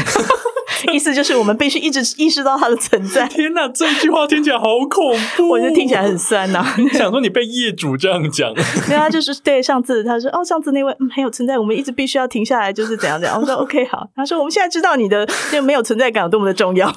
[0.93, 3.27] 意思就是我们必须一直意识到它的存在。
[3.33, 6.77] 天哪，这句话听起来好恐怖， 我觉得听起来很酸呐、啊。
[6.93, 8.53] 想说你被业主这样讲，
[8.87, 13.41] 对啊，就是对上次他说哦，上次那位嗯很有存在，我们一直必须要停下来，就是怎样怎样。
[13.41, 16.95] 我说 OK 好，他说我们现在知道你的就没有存在感有多么的重要。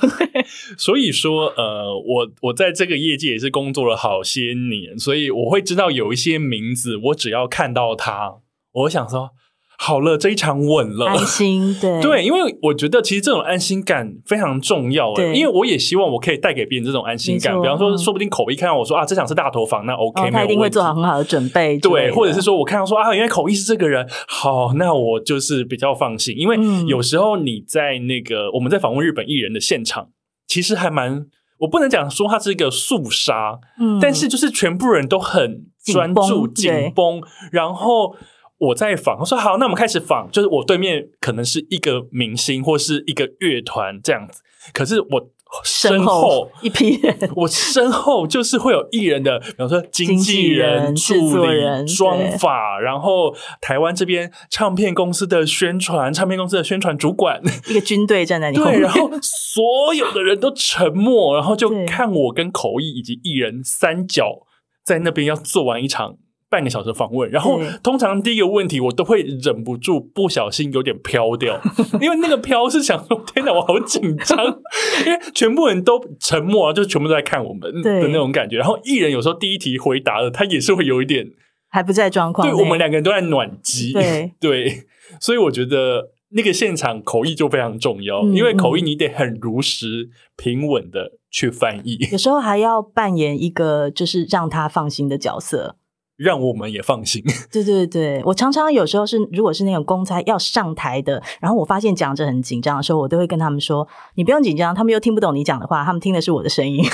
[0.77, 8.35] 所以说呃，我我在这个业界也是工作了好些年，所以我会知道有一些名字，我只要看到他，
[8.71, 9.31] 我想说。
[9.79, 15.13] 好了，这一场稳了，安心 对对，因为我觉得其实这种安心感非常重要。
[15.13, 17.53] 对，因为我也希望我可以带给别人这种安心感。
[17.61, 21.77] 比方说，说不定口译看到我说啊，这场是大头房，那 OK，哦，他一定会做好很好的准备。
[21.77, 26.35] 对，或者是说我看到说啊，原来口译是这个人，好，那我就是比较放心。
[26.35, 30.09] 因为有时候你在那个我们在访问日本艺人的现场，
[30.47, 31.27] 其实还蛮，
[31.59, 37.21] 我不能讲说他是一个肃杀，嗯，但是就是全部人都很专注、紧绷，
[37.51, 38.15] 然后。
[38.59, 40.29] 我在访，我说好，那我们开始访。
[40.31, 44.41] 就是我对面可能是一个明星或是一个乐团这样子，
[44.73, 45.29] 可是我
[45.63, 64.39] 身后，一批人， 我身后就是会有艺人的，比方说经纪人、助理、妆发，然后台湾这边唱片公司的宣传、唱片公司的宣传主管，一个军队站在你后面，对，然后所有的人都沉默，然后就看我跟口译以及艺人三角
[64.83, 66.17] 在那边要做完一场。
[66.49, 71.59] 半个小时访问，然后通常第一个问题我都会忍不住不小心有点飘掉，
[71.99, 74.37] 因为那个飘是想说天哪，我好紧张，
[75.05, 78.57] 因为全部人都沉默啊，就全部都在看我们的那种感觉。
[78.57, 81.27] 然后艺人有时候第一题回答了，他也是会有一点
[81.69, 84.83] 还不在状况，对，我们两个人都在暖机，对对，
[85.19, 95.75] 所以我觉得那个现场口译就非常重要，嗯、因为口译你得很如实平稳的去翻译，有时候还要扮演一个就是让他放心的角色。
[96.17, 97.23] 让我们也放心。
[97.51, 106.83] 对对对，我常常有时候是，如果是那种公差要上台的，然后我发现讲者很紧张的时候，我都会跟他们说：“你不用紧张，他们又听不懂你讲的话，他们听的是我的声音。”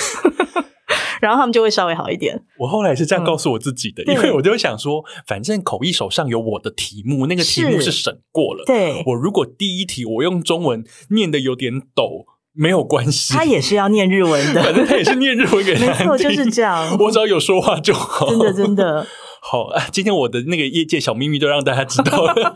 [1.22, 2.44] 然后他们就会稍微好一点。
[2.60, 8.66] 我后来是这样告诉我自己的，嗯、因为我就会想说，反正口译手上有我的题目，那个题目是审过了。
[8.66, 12.26] 对，我如果第一题我用中文念的有点抖。
[12.54, 16.08] 没有关系，他也是要念日文的， 反正他也是念日文给他听。
[16.10, 16.96] 没错，就是这样。
[17.00, 18.30] 我只要有说话就好。
[18.30, 19.08] 真的，真的。
[19.42, 22.56] 好，今天我的那个业界小秘密都让大家知道了。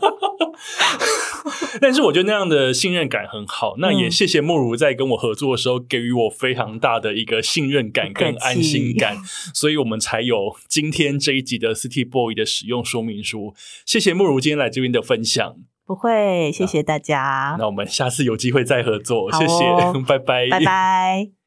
[1.80, 3.74] 但是我觉得那样的信任感很好。
[3.78, 9.18] 那也谢谢莫如在跟我合作的时候，给予我非常大的一个信任感跟安心感，
[9.54, 13.54] 所以我们才有今天这一集的 City Boy 的使用说明书。
[13.84, 15.56] 谢谢莫如今天来这边的分享。
[15.88, 17.56] 不会，谢谢大家。
[17.58, 19.64] 那，我们下次有机会再合作，哦、谢谢，
[20.06, 21.37] 拜拜，拜拜。